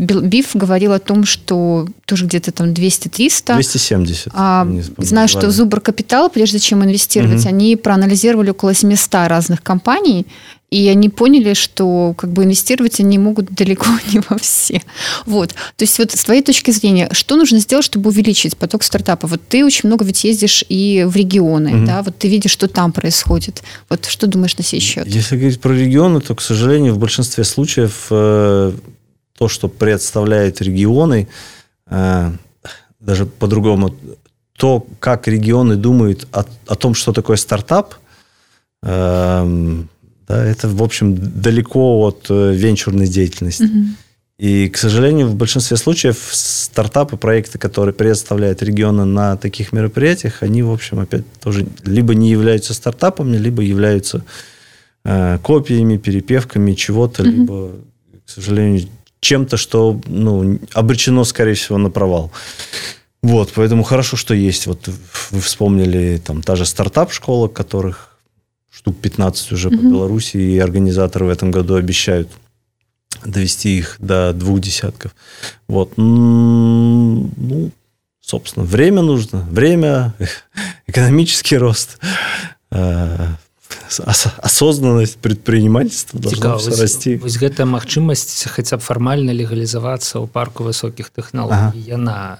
Биф 0.00 0.56
говорил 0.56 0.92
о 0.92 0.98
том, 0.98 1.24
что 1.24 1.86
тоже 2.06 2.24
где-то 2.24 2.52
там 2.52 2.68
200-300. 2.68 3.54
270. 3.54 4.28
А, 4.32 4.66
знаю, 4.96 5.28
что 5.28 5.50
Зубр 5.50 5.80
Капитал, 5.80 6.30
прежде 6.30 6.58
чем 6.58 6.82
инвестировать, 6.82 7.40
угу. 7.40 7.48
они 7.48 7.76
проанализировали 7.76 8.50
около 8.50 8.74
700 8.74 9.28
разных 9.28 9.62
компаний, 9.62 10.26
и 10.70 10.88
они 10.88 11.08
поняли, 11.08 11.54
что 11.54 12.14
как 12.16 12.32
бы 12.32 12.44
инвестировать 12.44 13.00
они 13.00 13.18
могут 13.18 13.50
далеко 13.54 13.86
не 14.12 14.22
во 14.28 14.38
все. 14.38 14.80
Вот. 15.26 15.50
То 15.50 15.82
есть 15.82 15.98
вот 15.98 16.12
с 16.12 16.24
твоей 16.24 16.42
точки 16.42 16.70
зрения, 16.70 17.08
что 17.12 17.36
нужно 17.36 17.58
сделать, 17.58 17.84
чтобы 17.84 18.08
увеличить 18.08 18.56
поток 18.56 18.82
стартапов? 18.82 19.32
Вот 19.32 19.42
ты 19.48 19.64
очень 19.64 19.88
много 19.88 20.04
ведь 20.04 20.24
ездишь 20.24 20.64
и 20.68 21.04
в 21.06 21.14
регионы, 21.14 21.76
угу. 21.76 21.86
да, 21.86 22.02
вот 22.02 22.16
ты 22.16 22.28
видишь, 22.28 22.52
что 22.52 22.68
там 22.68 22.92
происходит. 22.92 23.62
Вот 23.90 24.06
что 24.06 24.26
думаешь 24.26 24.56
на 24.56 24.64
сей 24.64 24.80
счет? 24.80 25.06
Если 25.06 25.36
говорить 25.36 25.60
про 25.60 25.72
регионы, 25.74 26.20
то, 26.20 26.34
к 26.34 26.40
сожалению, 26.40 26.94
в 26.94 26.98
большинстве 26.98 27.44
случаев 27.44 28.06
э, 28.10 28.72
то, 29.40 29.48
что 29.48 29.68
представляет 29.68 30.60
регионы, 30.60 31.26
э, 31.86 32.32
даже 33.00 33.24
по-другому, 33.24 33.96
то, 34.52 34.86
как 34.98 35.26
регионы 35.28 35.76
думают 35.76 36.28
о, 36.30 36.44
о 36.66 36.74
том, 36.74 36.92
что 36.92 37.14
такое 37.14 37.38
стартап, 37.38 37.94
э, 38.82 39.82
да, 40.28 40.44
это, 40.44 40.68
в 40.68 40.82
общем, 40.82 41.16
далеко 41.16 42.00
от 42.06 42.26
э, 42.28 42.52
венчурной 42.52 43.06
деятельности. 43.06 43.62
Mm-hmm. 43.62 43.86
И, 44.40 44.68
к 44.68 44.76
сожалению, 44.76 45.28
в 45.28 45.36
большинстве 45.36 45.78
случаев 45.78 46.18
стартапы, 46.32 47.16
проекты, 47.16 47.58
которые 47.58 47.94
представляют 47.94 48.62
регионы 48.62 49.06
на 49.06 49.38
таких 49.38 49.72
мероприятиях, 49.72 50.42
они, 50.42 50.62
в 50.62 50.70
общем, 50.70 51.00
опять 51.00 51.24
тоже 51.40 51.66
либо 51.84 52.14
не 52.14 52.30
являются 52.30 52.74
стартапами, 52.74 53.38
либо 53.38 53.62
являются 53.62 54.22
э, 55.06 55.38
копиями, 55.42 55.96
перепевками 55.96 56.74
чего-то, 56.74 57.22
mm-hmm. 57.22 57.30
либо, 57.30 57.70
к 58.26 58.28
сожалению, 58.28 58.86
чем-то, 59.20 59.56
что 59.56 60.00
ну, 60.06 60.58
обречено, 60.72 61.24
скорее 61.24 61.54
всего, 61.54 61.78
на 61.78 61.90
провал. 61.90 62.30
Вот, 63.22 63.52
поэтому 63.54 63.82
хорошо, 63.82 64.16
что 64.16 64.34
есть. 64.34 64.66
Вот 64.66 64.88
вы 65.30 65.40
вспомнили, 65.40 66.20
там, 66.24 66.42
та 66.42 66.56
же 66.56 66.64
стартап-школа, 66.64 67.48
которых 67.48 68.18
штук 68.70 68.96
15 68.98 69.52
уже 69.52 69.68
mm-hmm. 69.68 69.76
по 69.76 69.82
Беларуси, 69.82 70.36
и 70.38 70.58
организаторы 70.58 71.26
в 71.26 71.28
этом 71.28 71.50
году 71.50 71.74
обещают 71.74 72.30
довести 73.24 73.76
их 73.76 73.96
до 73.98 74.32
двух 74.32 74.60
десятков. 74.60 75.14
Вот. 75.68 75.92
Ну, 75.98 77.70
собственно, 78.20 78.64
время 78.64 79.02
нужно. 79.02 79.46
Время, 79.50 80.14
экономический 80.86 81.58
рост, 81.58 81.98
э, 83.98 84.30
должна 86.12 86.58
Цікаво, 86.58 86.82
расти 86.82 87.16
вось 87.16 87.38
гэта 87.38 87.66
магчымасць 87.66 88.46
хаця 88.46 88.78
б 88.78 88.80
фармальна 88.80 89.34
легалізавацца 89.34 90.22
ў 90.22 90.26
парку 90.30 90.64
высокіх 90.64 91.10
тэхналогій 91.10 91.74
ага. 91.74 91.76
яна 91.86 92.38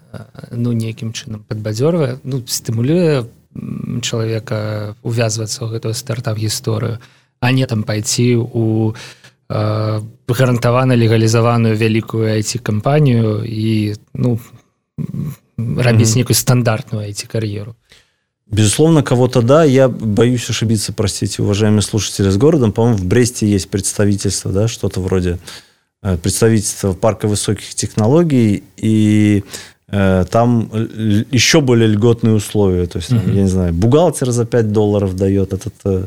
ну 0.55 0.73
нейкім 0.73 1.13
чынам 1.13 1.43
падбадзёрвае 1.49 2.23
ну 2.23 2.43
стымулюе 2.47 3.27
чалавека 4.03 4.95
увязвацца 5.03 5.67
ў 5.67 5.75
гэтую 5.75 5.95
стартап 5.95 6.39
гісторыю 6.39 7.03
а 7.41 7.53
не 7.53 7.67
там 7.67 7.83
пайці 7.83 8.37
у 8.37 8.95
э, 9.51 10.01
гарантавана 10.29 10.95
легалізаваную 10.95 11.75
вялікую 11.75 12.31
айці 12.31 12.59
кампанію 12.59 13.45
і 13.45 13.95
ну 14.15 14.39
рабіць 15.59 16.09
mm 16.09 16.13
-hmm. 16.13 16.17
некую 16.17 16.37
стандартную 16.37 17.05
айці 17.05 17.27
кар'еру 17.27 17.75
Безусловно, 18.51 19.03
кого-то 19.03 19.43
да. 19.43 19.63
Я 19.63 19.89
боюсь 19.89 20.49
ошибиться, 20.51 20.93
простите, 20.93 21.43
уважаемые 21.43 21.83
слушатели 21.83 22.29
с 22.31 22.37
городом. 22.37 22.73
По-моему, 22.73 22.99
в 22.99 23.05
Бресте 23.05 23.47
есть 23.47 23.69
представительство, 23.69 24.51
да, 24.51 24.67
что-то 24.67 25.01
вроде 25.01 25.39
э, 26.03 26.17
представительства 26.17 26.93
парка 26.93 27.29
высоких 27.29 27.75
технологий, 27.77 28.65
и 28.77 29.45
э, 29.89 30.25
там 30.29 30.69
еще 31.31 31.61
более 31.61 31.89
льготные 31.89 32.35
условия. 32.35 32.87
То 32.87 32.99
есть, 32.99 33.13
mm-hmm. 33.13 33.35
я 33.35 33.43
не 33.43 33.49
знаю, 33.49 33.73
бухгалтер 33.73 34.31
за 34.33 34.45
5 34.45 34.73
долларов 34.73 35.15
дает 35.15 35.53
этот 35.53 35.75
э, 35.85 36.07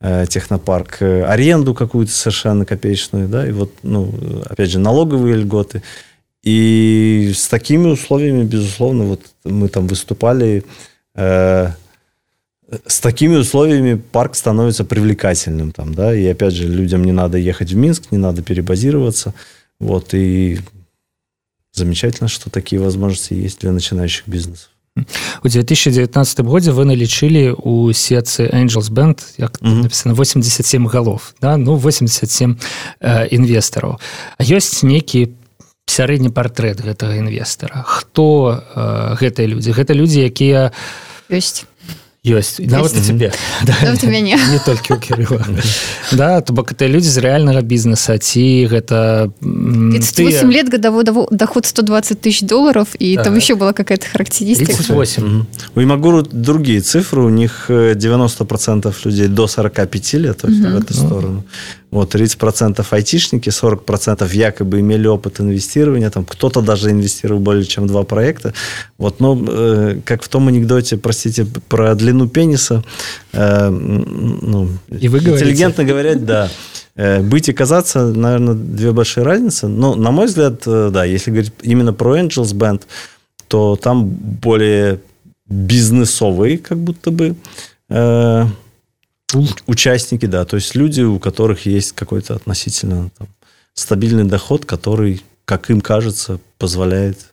э 0.00 0.26
технопарк, 0.28 1.00
аренду 1.00 1.72
какую-то 1.72 2.12
совершенно 2.12 2.66
копеечную, 2.66 3.28
да, 3.28 3.48
и 3.48 3.52
вот, 3.52 3.72
ну, 3.82 4.12
опять 4.44 4.70
же, 4.70 4.78
налоговые 4.78 5.36
льготы. 5.36 5.82
И 6.44 7.32
с 7.34 7.48
такими 7.48 7.88
условиями, 7.88 8.44
безусловно, 8.44 9.04
вот 9.04 9.22
мы 9.44 9.68
там 9.68 9.86
выступали 9.86 10.64
Э, 11.17 11.71
с 12.87 12.99
такими 12.99 13.35
условиями 13.35 14.01
парк 14.11 14.35
становится 14.35 14.83
привлекательным. 14.83 15.71
Там, 15.71 15.93
да? 15.93 16.13
И 16.15 16.25
опять 16.25 16.53
же, 16.53 16.67
людям 16.67 17.03
не 17.03 17.11
надо 17.11 17.37
ехать 17.37 17.71
в 17.71 17.75
Минск, 17.75 18.11
не 18.11 18.17
надо 18.17 18.41
перебазироваться. 18.41 19.33
Вот, 19.79 20.13
и 20.13 20.59
замечательно, 21.71 22.29
что 22.29 22.49
такие 22.49 22.81
возможности 22.81 23.33
есть 23.33 23.59
для 23.61 23.71
начинающих 23.71 24.27
бизнесов. 24.27 24.69
У 25.43 25.49
2019 25.49 26.39
годзе 26.45 26.71
вы 26.71 26.85
налічылі 26.85 27.57
у 27.65 27.89
сетцы 27.93 28.45
Angels 28.45 28.93
Band 28.93 29.17
як 29.37 29.61
mm 29.61 29.67
-hmm. 29.67 29.81
написано 29.81 30.15
87 30.15 30.87
галов 30.87 31.33
да? 31.41 31.57
ну 31.57 31.77
87 31.77 32.57
э, 33.01 33.27
інвестараў 33.27 33.99
ёсць 34.39 34.85
нейкі 34.85 35.29
сярэдні 35.87 36.31
партрэт 36.33 36.81
гэтага 36.81 37.19
інвестара 37.19 37.83
хто 37.87 38.27
э, 38.55 39.15
гэтыя 39.19 39.47
людзі 39.47 39.75
гэта 39.75 39.93
людзі 39.93 40.25
якія 40.25 40.71
ёсць 41.29 41.65
ёсць 42.23 42.59
нават 42.63 42.95
у 42.95 43.01
тебе 43.03 43.33
мяне 44.07 44.39
не 44.39 44.59
толькі 44.63 44.95
у 44.95 44.99
кірыла 44.99 45.43
да 46.15 46.39
то 46.39 46.53
бок 46.53 46.71
это 46.71 46.87
людзі 46.87 47.11
з 47.11 47.19
рэальнага 47.19 47.59
бізнеса 47.59 48.15
ці 48.17 48.63
гэта 48.71 49.27
8 49.43 50.47
лет 50.51 50.71
годовой 50.71 51.03
доход 51.03 51.65
120 51.65 52.21
тысяч 52.21 52.47
долларов 52.47 52.95
и 52.95 53.17
там 53.17 53.35
еще 53.35 53.55
была 53.55 53.73
какая-то 53.73 54.07
характеристика 54.07 54.71
8 54.87 55.45
у 55.75 55.81
Имагуру 55.83 56.23
другие 56.23 56.79
цифры 56.79 57.23
у 57.23 57.29
них 57.29 57.65
90 57.67 58.45
процентов 58.45 59.05
людей 59.05 59.27
до 59.27 59.47
45 59.47 60.13
лет 60.13 60.43
в 60.43 60.75
эту 60.77 60.93
сторону 60.93 61.43
вот 61.93 62.15
30% 62.15 62.85
айтишники, 62.89 63.49
40% 63.49 64.35
якобы 64.35 64.79
имели 64.79 65.07
опыт 65.07 65.39
инвестирования, 65.39 66.09
там 66.09 66.25
кто-то 66.25 66.61
даже 66.61 66.89
инвестировал 66.89 67.39
более 67.39 67.65
чем 67.65 67.87
два 67.87 68.03
проекта. 68.03 68.53
Вот, 68.97 69.19
но 69.19 69.39
э, 69.47 69.99
как 70.03 70.23
в 70.23 70.27
том 70.27 70.47
анекдоте, 70.47 70.97
простите, 70.97 71.45
про 71.45 71.91
длину 72.08 72.28
пениса, 72.28 72.82
э, 73.32 73.68
ну, 73.70 74.68
и 75.00 75.08
вы 75.08 75.18
интеллигентно 75.18 75.84
говорить, 75.84 76.24
да. 76.24 76.48
Э, 76.96 77.20
быть 77.20 77.48
и 77.48 77.52
казаться, 77.52 78.06
наверное, 78.06 78.54
две 78.54 78.92
большие 78.92 79.24
разницы. 79.24 79.68
Но, 79.68 79.94
на 79.94 80.10
мой 80.10 80.26
взгляд, 80.26 80.62
э, 80.66 80.90
да, 80.92 81.04
если 81.04 81.30
говорить 81.30 81.52
именно 81.62 81.92
про 81.92 82.18
Angels 82.18 82.54
Band, 82.54 82.82
то 83.48 83.76
там 83.76 84.08
более 84.08 85.00
бизнесовый, 85.48 86.58
как 86.58 86.78
будто 86.78 87.10
бы, 87.10 87.34
э, 87.90 88.46
Участники, 89.66 90.24
да. 90.24 90.44
То 90.46 90.56
есть 90.56 90.74
люди, 90.74 91.02
у 91.02 91.18
которых 91.18 91.66
есть 91.66 91.92
какой-то 91.92 92.34
относительно 92.34 93.10
там, 93.18 93.28
стабильный 93.74 94.24
доход, 94.24 94.64
который, 94.64 95.22
как 95.44 95.68
им 95.70 95.82
кажется, 95.82 96.40
позволяет 96.56 97.27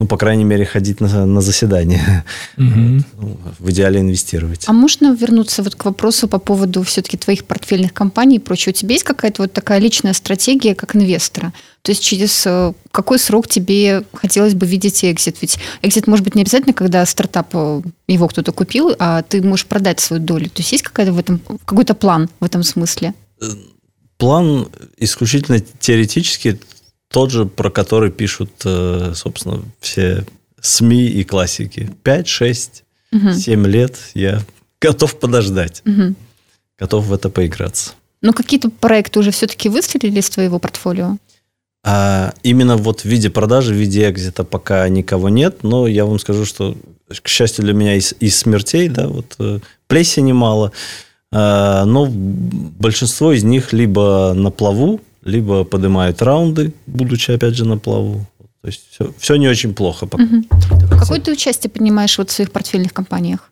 ну, 0.00 0.06
по 0.06 0.16
крайней 0.16 0.44
мере, 0.44 0.64
ходить 0.64 1.00
на, 1.00 1.26
на 1.26 1.40
заседание. 1.40 2.24
Угу. 2.56 3.02
в 3.58 3.70
идеале 3.70 4.00
инвестировать. 4.00 4.64
А 4.68 4.72
можно 4.72 5.12
вернуться 5.12 5.62
вот 5.62 5.74
к 5.74 5.84
вопросу 5.84 6.28
по 6.28 6.38
поводу 6.38 6.82
все-таки 6.84 7.16
твоих 7.16 7.44
портфельных 7.44 7.92
компаний 7.92 8.36
и 8.36 8.38
прочего? 8.38 8.70
У 8.70 8.74
тебя 8.74 8.92
есть 8.92 9.04
какая-то 9.04 9.42
вот 9.42 9.52
такая 9.52 9.80
личная 9.80 10.12
стратегия 10.12 10.76
как 10.76 10.94
инвестора? 10.94 11.52
То 11.82 11.90
есть 11.90 12.02
через 12.02 12.44
э, 12.46 12.74
какой 12.92 13.18
срок 13.18 13.48
тебе 13.48 14.04
хотелось 14.12 14.54
бы 14.54 14.66
видеть 14.66 15.04
экзит? 15.04 15.36
Ведь 15.40 15.58
экзит 15.82 16.06
может 16.06 16.24
быть 16.24 16.36
не 16.36 16.42
обязательно, 16.42 16.74
когда 16.74 17.04
стартап, 17.04 17.48
э, 17.54 17.82
его 18.06 18.28
кто-то 18.28 18.52
купил, 18.52 18.94
а 19.00 19.22
ты 19.22 19.42
можешь 19.42 19.66
продать 19.66 19.98
свою 19.98 20.22
долю. 20.22 20.46
То 20.46 20.60
есть 20.60 20.70
есть 20.70 20.84
какая-то 20.84 21.12
в 21.12 21.18
этом, 21.18 21.40
какой-то 21.64 21.94
план 21.94 22.28
в 22.38 22.44
этом 22.44 22.62
смысле? 22.62 23.14
Э, 23.40 23.46
план 24.16 24.68
исключительно 24.96 25.58
теоретический, 25.58 26.60
тот 27.10 27.30
же, 27.30 27.46
про 27.46 27.70
который 27.70 28.10
пишут, 28.10 28.50
э, 28.64 29.12
собственно, 29.14 29.62
все 29.80 30.24
СМИ 30.60 31.06
и 31.06 31.24
классики. 31.24 31.90
5, 32.02 32.28
6, 32.28 32.84
угу. 33.12 33.32
7 33.32 33.66
лет 33.66 33.96
я 34.14 34.42
готов 34.80 35.18
подождать. 35.18 35.82
Угу. 35.86 36.14
Готов 36.78 37.06
в 37.06 37.12
это 37.12 37.30
поиграться. 37.30 37.92
Но 38.20 38.32
какие-то 38.32 38.70
проекты 38.70 39.20
уже 39.20 39.30
все-таки 39.30 39.68
выстрелили 39.68 40.20
из 40.20 40.28
твоего 40.28 40.58
портфолио? 40.58 41.16
А 41.84 42.34
именно 42.42 42.76
вот 42.76 43.00
в 43.00 43.04
виде 43.04 43.30
продажи, 43.30 43.72
в 43.72 43.76
виде 43.76 44.08
экзита 44.10 44.44
пока 44.44 44.88
никого 44.88 45.28
нет, 45.28 45.62
но 45.62 45.86
я 45.86 46.04
вам 46.04 46.18
скажу, 46.18 46.44
что, 46.44 46.76
к 47.22 47.28
счастью 47.28 47.64
для 47.64 47.72
меня, 47.72 47.94
из, 47.94 48.14
из 48.20 48.36
смертей, 48.36 48.88
да, 48.88 49.06
вот 49.06 49.36
э, 49.38 49.60
плесени 49.86 50.32
мало, 50.32 50.72
но 51.30 52.08
большинство 52.10 53.32
из 53.32 53.44
них 53.44 53.74
либо 53.74 54.32
на 54.34 54.50
плаву, 54.50 55.00
либо 55.22 55.64
поднимают 55.64 56.22
раунды, 56.22 56.72
будучи 56.86 57.30
опять 57.30 57.54
же 57.54 57.64
на 57.64 57.78
плаву. 57.78 58.26
То 58.62 58.68
есть 58.68 58.88
все, 58.90 59.14
все 59.18 59.36
не 59.36 59.48
очень 59.48 59.74
плохо 59.74 60.06
пока. 60.06 60.24
Угу. 60.24 60.44
Какое 60.90 61.20
ты 61.20 61.32
участие 61.32 61.70
принимаешь 61.70 62.18
вот 62.18 62.30
в 62.30 62.32
своих 62.32 62.50
портфельных 62.50 62.92
компаниях? 62.92 63.50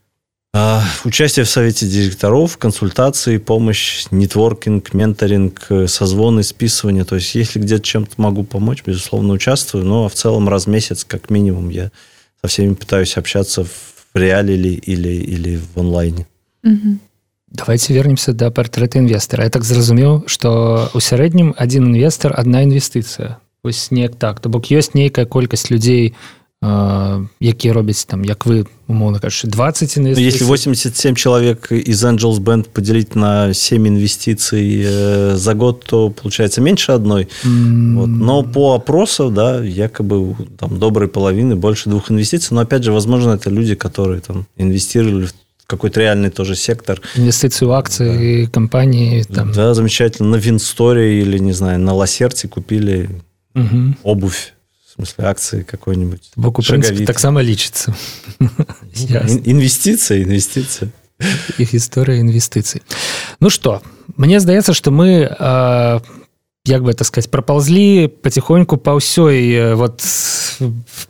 А, 0.59 0.83
участие 1.05 1.45
в 1.45 1.51
совете 1.51 1.87
директоров, 1.87 2.57
консультации, 2.57 3.37
помощь, 3.37 4.07
нетворкинг, 4.11 4.95
менторинг, 4.95 5.67
э, 5.69 5.87
созвоны, 5.87 6.43
списывание. 6.43 7.05
То 7.05 7.17
есть, 7.17 7.35
если 7.35 7.61
где-то 7.61 7.83
чем-то 7.83 8.15
могу 8.17 8.43
помочь, 8.43 8.83
безусловно, 8.85 9.35
участвую. 9.35 9.85
Но 9.85 10.09
в 10.09 10.15
целом 10.15 10.49
раз 10.49 10.65
в 10.65 10.71
месяц, 10.71 11.05
как 11.05 11.29
минимум, 11.29 11.69
я 11.69 11.91
со 12.41 12.49
всеми 12.49 12.73
пытаюсь 12.73 13.19
общаться 13.19 13.65
в 13.65 13.71
реале 14.15 14.55
или, 14.55 14.71
или, 14.71 15.09
или 15.09 15.61
в 15.75 15.79
онлайне. 15.79 16.27
Угу 16.65 16.99
Давайте 17.52 17.94
вернемся 17.94 18.34
до 18.34 18.50
портрета 18.50 19.00
инвестора. 19.00 19.44
Я 19.44 19.50
так 19.50 19.64
зразумеў, 19.64 20.24
што 20.26 20.90
ў 20.96 21.00
сярэднім 21.04 21.54
адзін 21.58 21.92
інвестор 21.92 22.32
одна 22.38 22.64
інвестыцыя. 22.64 23.44
Вось 23.64 23.92
неяк 23.92 24.16
так. 24.16 24.40
То 24.40 24.50
бок 24.50 24.72
ёсць 24.72 24.96
нейкая 24.96 25.26
колькасць 25.26 25.70
людзей, 25.70 26.16
якія 27.40 27.74
робяць 27.74 28.06
там 28.06 28.22
як 28.24 28.46
вы 28.46 28.68
умоўно 28.88 29.20
кажучы 29.20 29.48
20 29.48 29.98
инвестиций. 29.98 30.24
если 30.24 30.46
87 30.46 31.16
человек 31.16 31.72
из 31.72 32.06
Angels 32.06 32.38
Band 32.38 32.70
поделить 32.70 33.16
на 33.16 33.52
7 33.52 33.88
инвестиций 33.88 34.84
э, 34.86 35.36
за 35.36 35.54
год 35.56 35.84
то 35.84 36.12
получается 36.12 36.62
меньше 36.62 36.92
одной 36.92 37.28
mm. 37.44 37.96
вот. 37.96 38.08
но 38.08 38.44
по 38.44 38.76
опросам 38.76 39.34
да 39.34 39.60
якобы 39.64 40.36
там 40.60 40.78
доброй 40.78 41.08
половины 41.08 41.56
больше 41.56 41.90
двух 41.90 42.12
инвестиций 42.12 42.54
но 42.54 42.62
опять 42.62 42.84
же 42.84 42.92
возможно 42.92 43.32
это 43.32 43.50
люди 43.50 43.74
которые 43.74 44.22
там 44.22 44.46
инвестировали 44.56 45.26
в 45.26 45.34
какой-то 45.68 46.00
реальный 46.02 46.30
тоже 46.30 46.56
сектор. 46.56 47.02
Инвестиции 47.16 47.66
в 47.66 47.72
акции 47.72 48.46
да. 48.46 48.52
компании. 48.52 49.24
Там. 49.24 49.52
Да, 49.54 49.74
замечательно. 49.74 50.30
На 50.30 50.36
Винсторе 50.36 51.22
или, 51.22 51.38
не 51.38 51.54
знаю, 51.54 51.80
на 51.80 51.94
Лассерте 51.94 52.48
купили 52.48 53.10
угу. 53.56 53.96
обувь 54.04 54.54
в 54.92 54.94
смысле 54.96 55.26
акции 55.26 55.64
какой-нибудь. 55.64 56.32
Бок 56.36 56.60
у 56.60 56.62
прынцыпе 56.62 57.06
таксама 57.06 57.42
лічыцца 57.42 57.96
інвестиция 59.48 60.20
інвестиция 60.20 60.92
іх 61.58 61.72
гісторыя 61.72 62.20
інвестыцый 62.20 62.84
Ну 63.40 63.50
что 63.50 63.82
мне 64.18 64.40
здаецца 64.40 64.74
что 64.74 64.92
мы 64.92 65.32
э, 65.32 66.00
як 66.66 66.84
бы 66.84 66.92
это 66.92 67.04
сказать 67.04 67.32
проползли 67.32 68.08
потихоньку 68.08 68.76
по 68.76 69.00
ўсёй 69.00 69.40
э, 69.48 69.76
вот 69.76 70.04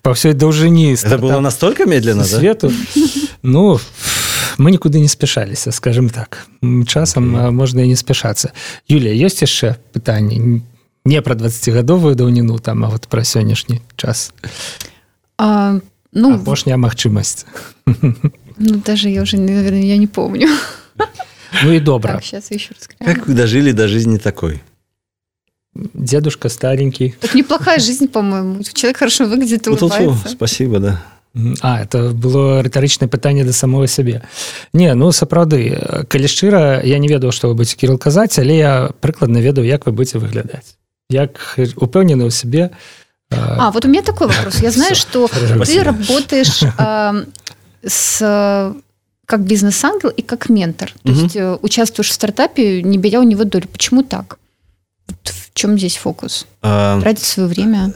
по 0.02 0.13
всей 0.13 0.34
даўжыні 0.34 0.93
это 0.93 1.17
было 1.17 1.39
настолько 1.39 1.86
медленно 1.86 2.24
свету 2.24 2.69
да? 2.69 3.02
ну 3.41 3.80
мы 4.59 4.71
никуды 4.71 5.01
не 5.01 5.09
спяшаліся 5.09 5.73
скажем 5.73 6.11
так 6.11 6.47
часам 6.87 7.37
okay. 7.37 7.51
можна 7.51 7.83
і 7.83 7.88
не 7.88 7.97
спяшацца 7.97 8.53
Юлія 8.88 9.14
ёсць 9.27 9.42
яшчэ 9.42 9.77
пытанне 9.92 10.62
не 11.05 11.23
про 11.23 11.35
20гадовую 11.35 12.14
даўніну 12.14 12.59
там 12.59 12.85
а 12.85 12.88
вот 12.88 13.07
про 13.07 13.25
сённяшні 13.25 13.81
час? 13.97 14.33
А, 15.38 15.81
ну 16.12 16.35
апошняя 16.35 16.77
магчымасць 16.77 17.47
ну, 18.59 18.83
даже 18.87 19.09
я 19.11 19.23
уже 19.23 19.37
наверное 19.37 19.83
я 19.83 19.97
не 19.97 20.07
помню. 20.07 20.49
Ну 21.64 21.73
и 21.73 21.81
добра 21.81 22.14
так, 22.14 22.25
сейчас 22.25 22.51
еще 22.51 22.75
как 22.99 23.27
вы 23.27 23.35
дожили 23.35 23.73
до 23.73 23.88
жизни 23.88 24.19
такой? 24.19 24.61
Дедушка 25.75 26.49
старенький. 26.49 27.14
Так 27.21 27.35
неплохая 27.35 27.79
жизнь 27.79 28.09
по-моему. 28.09 28.62
Человек 28.62 28.97
хорошо 28.97 29.27
выглядит 29.27 29.66
спасибо 30.27 30.79
да 30.79 31.03
А 31.62 31.82
это 31.82 32.10
было 32.10 32.62
рытарычнае 32.62 33.08
пытанне 33.08 33.45
да 33.45 33.54
самого 33.54 33.88
сябе 33.88 34.21
не 34.74 34.93
ну 34.93 35.12
сапраўды 35.15 35.80
калі 36.12 36.28
шчыра 36.28 36.84
я 36.84 37.00
не 37.00 37.08
ведаў 37.08 37.32
што 37.32 37.47
вы 37.47 37.56
будзе 37.56 37.80
кірыл 37.80 37.97
казаць 37.97 38.36
але 38.38 38.58
я 38.58 38.91
прыкладна 39.00 39.39
ведаю 39.39 39.65
як 39.65 39.88
вы 39.88 39.93
будете 39.93 40.19
выглядаць 40.19 40.76
як 41.10 41.39
упэўнены 41.56 42.28
ў 42.28 42.32
сябе 42.32 42.71
а 43.32 43.71
вот 43.71 43.86
у 43.86 43.88
меня 43.88 44.02
такой 44.04 44.28
вопрос 44.28 44.60
я 44.60 44.71
знаю 44.71 44.95
что 44.95 45.30
ты 45.63 45.84
работаешь 45.84 46.63
с 47.88 48.76
как 49.26 49.45
бизнес-ангел 49.45 50.10
и 50.10 50.21
как 50.21 50.50
ментор 50.50 50.91
то 51.04 51.12
угу. 51.12 51.21
есть 51.21 51.36
э, 51.38 51.58
участвуешь 51.62 52.10
в 52.10 52.13
стартапе 52.13 52.84
не 52.84 52.97
беря 52.97 53.21
у 53.21 53.24
него 53.24 53.45
долю 53.45 53.69
почему 53.71 54.04
так 54.04 54.38
в 55.24 55.54
чем 55.54 55.78
здесь 55.78 55.95
фокус 55.95 56.45
а... 56.62 57.00
тратить 57.00 57.24
свое 57.24 57.47
время 57.47 57.93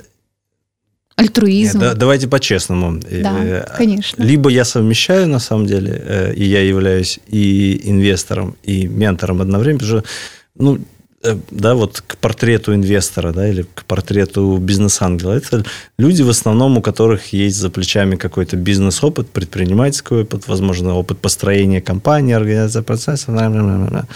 альтруизм. 1.20 1.78
Нет, 1.78 1.88
да, 1.88 1.94
давайте 1.94 2.28
по-честному. 2.28 3.00
Да, 3.00 3.36
э, 3.44 3.64
конечно. 3.76 4.22
Либо 4.22 4.50
я 4.50 4.64
совмещаю 4.64 5.28
на 5.28 5.38
самом 5.38 5.66
деле 5.66 6.02
э, 6.04 6.34
и 6.34 6.44
я 6.44 6.62
являюсь 6.62 7.20
и 7.26 7.80
инвестором 7.84 8.56
и 8.62 8.86
ментором 8.86 9.40
одновременно 9.42 9.78
потому 9.80 10.00
что 10.00 10.10
ну 10.56 10.78
да, 11.22 11.74
вот 11.74 12.02
к 12.06 12.16
портрету 12.16 12.74
инвестора, 12.74 13.32
да, 13.32 13.46
или 13.46 13.62
к 13.62 13.84
портрету 13.84 14.56
бизнес-ангела. 14.56 15.32
Это 15.32 15.64
люди 15.98 16.22
в 16.22 16.30
основном, 16.30 16.78
у 16.78 16.82
которых 16.82 17.34
есть 17.34 17.58
за 17.58 17.68
плечами 17.68 18.16
какой-то 18.16 18.56
бизнес-опыт, 18.56 19.28
предпринимательский 19.28 20.22
опыт, 20.22 20.48
возможно, 20.48 20.94
опыт 20.94 21.18
построения 21.18 21.82
компании, 21.82 22.34
организации 22.34 22.80
процесса. 22.80 24.06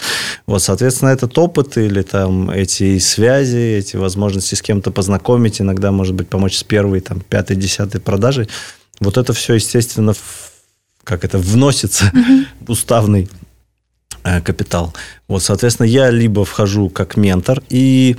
Вот, 0.47 0.63
соответственно, 0.63 1.09
этот 1.09 1.37
опыт 1.37 1.77
или 1.77 2.01
там 2.01 2.49
эти 2.49 2.97
связи, 2.97 3.77
эти 3.77 3.97
возможности 3.97 4.55
с 4.55 4.61
кем-то 4.63 4.89
познакомить, 4.89 5.61
иногда, 5.61 5.91
может 5.91 6.15
быть, 6.15 6.27
помочь 6.27 6.57
с 6.57 6.63
первой, 6.63 7.01
там, 7.01 7.19
пятой, 7.19 7.55
десятой 7.55 8.01
продажей. 8.01 8.49
Вот 8.99 9.17
это 9.17 9.33
все, 9.33 9.53
естественно, 9.53 10.15
как 11.03 11.23
это 11.23 11.37
вносится 11.37 12.11
уставный 12.67 13.29
Э, 13.29 13.54
капитал. 14.43 14.93
Вот, 15.27 15.43
соответственно, 15.43 15.87
я 15.87 16.09
либо 16.09 16.45
вхожу 16.45 16.89
как 16.89 17.15
ментор, 17.15 17.61
и 17.69 18.17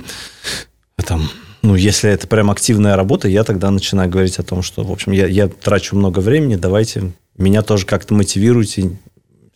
там, 1.05 1.29
ну, 1.61 1.75
если 1.75 2.09
это 2.09 2.27
прям 2.27 2.49
активная 2.49 2.95
работа, 2.95 3.27
я 3.27 3.43
тогда 3.43 3.69
начинаю 3.71 4.09
говорить 4.09 4.39
о 4.39 4.43
том, 4.43 4.61
что, 4.61 4.83
в 4.83 4.91
общем, 4.91 5.11
я, 5.11 5.27
я 5.27 5.47
трачу 5.47 5.95
много 5.95 6.19
времени, 6.19 6.55
давайте 6.55 7.11
меня 7.37 7.61
тоже 7.61 7.85
как-то 7.85 8.13
мотивируйте 8.13 8.97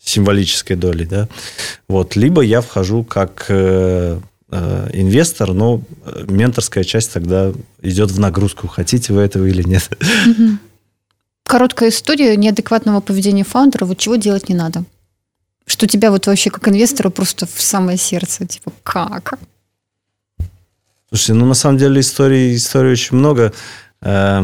символической 0.03 0.75
долей, 0.75 1.05
да. 1.05 1.27
Вот, 1.87 2.15
либо 2.15 2.41
я 2.41 2.61
вхожу 2.61 3.03
как 3.03 3.45
э, 3.49 4.19
э, 4.51 4.89
инвестор, 4.93 5.53
но 5.53 5.81
менторская 6.27 6.83
часть 6.83 7.13
тогда 7.13 7.53
идет 7.81 8.11
в 8.11 8.19
нагрузку, 8.19 8.67
хотите 8.67 9.13
вы 9.13 9.21
этого 9.21 9.45
или 9.45 9.63
нет. 9.63 9.89
Короткая 11.45 11.89
история 11.89 12.35
неадекватного 12.35 13.01
поведения 13.01 13.43
фаундера, 13.43 13.85
вот 13.85 13.97
чего 13.97 14.15
делать 14.15 14.49
не 14.49 14.55
надо 14.55 14.83
что 15.65 15.87
тебя 15.87 16.11
вот 16.11 16.27
вообще 16.27 16.49
как 16.49 16.67
инвестора 16.67 17.09
просто 17.09 17.45
в 17.45 17.61
самое 17.61 17.97
сердце, 17.97 18.45
типа, 18.45 18.71
как? 18.83 19.39
Слушайте, 21.09 21.33
ну 21.33 21.45
на 21.45 21.53
самом 21.55 21.77
деле 21.77 21.99
истории, 21.99 22.55
истории 22.55 22.93
очень 22.93 23.17
много. 23.17 23.51
Э, 24.01 24.43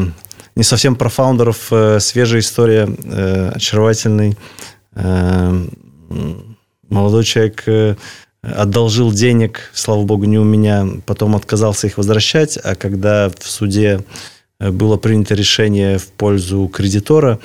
не 0.54 0.62
совсем 0.62 0.96
про 0.96 1.08
фаундеров. 1.08 1.68
Э, 1.72 1.98
свежая 1.98 2.40
история, 2.40 2.86
э, 2.86 3.52
очаровательный. 3.54 4.36
Молодой 6.88 7.22
человек 7.22 7.64
одолжил 8.42 9.12
денег, 9.12 9.70
слава 9.72 10.02
богу, 10.02 10.24
не 10.24 10.38
у 10.38 10.44
меня, 10.44 10.88
потом 11.06 11.36
отказался 11.36 11.86
их 11.86 11.98
возвращать, 11.98 12.56
а 12.56 12.74
когда 12.74 13.28
в 13.28 13.48
суде 13.48 14.02
было 14.58 14.96
принято 14.96 15.34
решение 15.34 15.98
в 15.98 16.08
пользу 16.08 16.66
кредитора, 16.66 17.38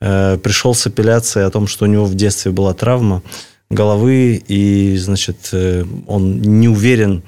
Э, 0.00 0.38
пришел 0.38 0.74
с 0.74 0.86
апелляцией 0.86 1.46
о 1.46 1.50
том, 1.50 1.66
что 1.66 1.84
у 1.84 1.88
него 1.88 2.04
в 2.04 2.14
детстве 2.14 2.52
была 2.52 2.74
травма 2.74 3.22
головы, 3.70 4.42
и, 4.48 4.96
значит, 4.96 5.50
э, 5.52 5.84
он 6.06 6.40
не 6.40 6.68
уверен, 6.68 7.22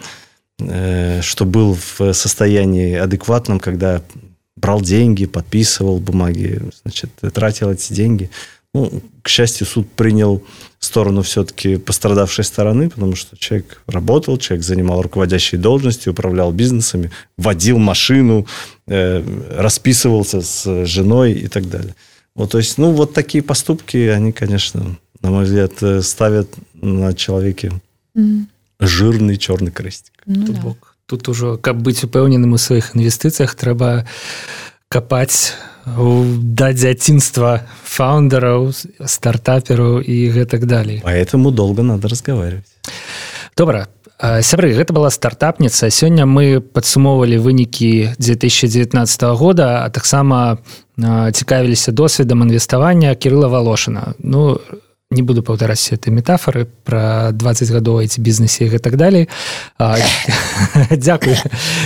э, 0.59 1.21
что 1.23 1.45
был 1.45 1.77
в 1.77 2.13
состоянии 2.13 2.95
адекватном, 2.97 3.61
когда 3.61 4.03
брал 4.57 4.81
деньги, 4.81 5.27
подписывал 5.27 5.99
бумаги, 5.99 6.61
значит, 6.83 7.11
тратил 7.33 7.71
эти 7.71 7.93
деньги. 7.93 8.31
Ну, 8.75 9.03
к 9.23 9.29
счастью, 9.29 9.67
суд 9.67 9.91
принял 9.91 10.43
сторону 10.79 11.23
все-таки 11.23 11.77
пострадавшей 11.77 12.45
стороны, 12.45 12.89
потому 12.89 13.15
что 13.17 13.37
человек 13.37 13.83
работал, 13.87 14.39
человек 14.39 14.65
занимал 14.65 15.03
руководящие 15.03 15.61
должности, 15.61 16.09
управлял 16.09 16.53
бизнесами, 16.53 17.11
водил 17.37 17.79
машину, 17.79 18.47
э, 18.87 19.23
расписывался 19.59 20.41
с 20.41 20.87
женой 20.87 21.33
и 21.33 21.49
так 21.49 21.69
далее. 21.69 21.95
Вот, 22.35 22.51
то 22.51 22.59
есть, 22.59 22.79
ну, 22.79 22.93
вот 22.93 23.13
такие 23.13 23.43
поступки, 23.43 23.97
они, 24.09 24.33
конечно, 24.33 24.97
на 25.21 25.31
мой 25.31 25.45
взгляд, 25.45 25.73
э, 25.83 26.03
ставят 26.03 26.49
на 26.75 27.13
человеке 27.15 27.73
mm. 28.17 28.47
жирный 28.81 29.37
черный 29.37 29.71
крестик. 29.71 30.13
Ну, 30.25 30.47
тут, 30.47 30.55
да. 30.57 30.63
бок, 30.63 30.97
тут 31.07 31.29
уже, 31.29 31.57
каб 31.59 31.77
быць 31.77 32.05
упэўненым 32.05 32.53
у 32.53 32.59
сваіх 32.59 32.97
інвестыцыях 32.97 33.55
трэба 33.55 34.07
капаць 34.89 35.55
да 35.85 36.73
дзяцінства 36.73 37.63
фаундераў 37.85 38.71
стартапераў 38.73 39.99
і 40.01 40.17
гэтак 40.31 40.67
далей 40.67 41.03
поэтому 41.03 41.51
долго 41.51 41.83
надо 41.83 42.09
разговаривать 42.09 42.71
добра 43.57 43.89
сябры 44.21 44.73
гэта 44.79 44.95
была 44.95 45.11
стартапніца 45.11 45.91
сёння 45.91 46.27
мы 46.27 46.61
падсумоўвалі 46.61 47.39
вынікі 47.43 48.15
2019 48.19 49.23
года 49.35 49.85
а 49.85 49.91
таксама 49.91 50.59
цікавіліся 51.33 51.93
досведам 51.93 52.43
інвеставання 52.43 53.15
кирилла 53.15 53.49
волошина 53.49 54.15
ну 54.19 54.61
не 55.13 55.23
буду 55.23 55.43
паўтараць 55.43 55.93
этой 55.93 56.11
метафоры 56.11 56.67
про 56.85 57.33
20 57.33 57.71
гадоў 57.71 58.01
эти 58.01 58.21
бізнесе 58.21 58.65
і 58.65 58.79
так 58.79 58.97
далей. 58.97 59.29
Дякую 60.91 61.37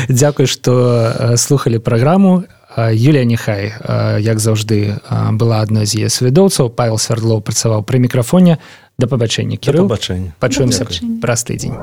Дякую 0.09 0.47
что 0.47 1.35
слухали 1.37 1.79
праграму. 1.79 2.45
Юлія 2.93 3.25
Нехай 3.25 3.75
як 4.21 4.39
заўжды 4.39 5.01
была 5.33 5.61
адной 5.61 5.87
з 5.87 6.07
яе 6.07 6.09
свядоўцаў. 6.09 6.71
Павел 6.71 6.99
свердлоў 6.99 7.41
працаваў 7.41 7.83
пры 7.83 7.99
мікрафоне. 7.99 8.59
Да 8.99 9.07
пабачэння 9.07 9.57
кіру 9.57 9.85
бачэння 9.89 10.33
пачуемся 10.41 10.89
праз 11.21 11.45
тыдзень 11.45 11.77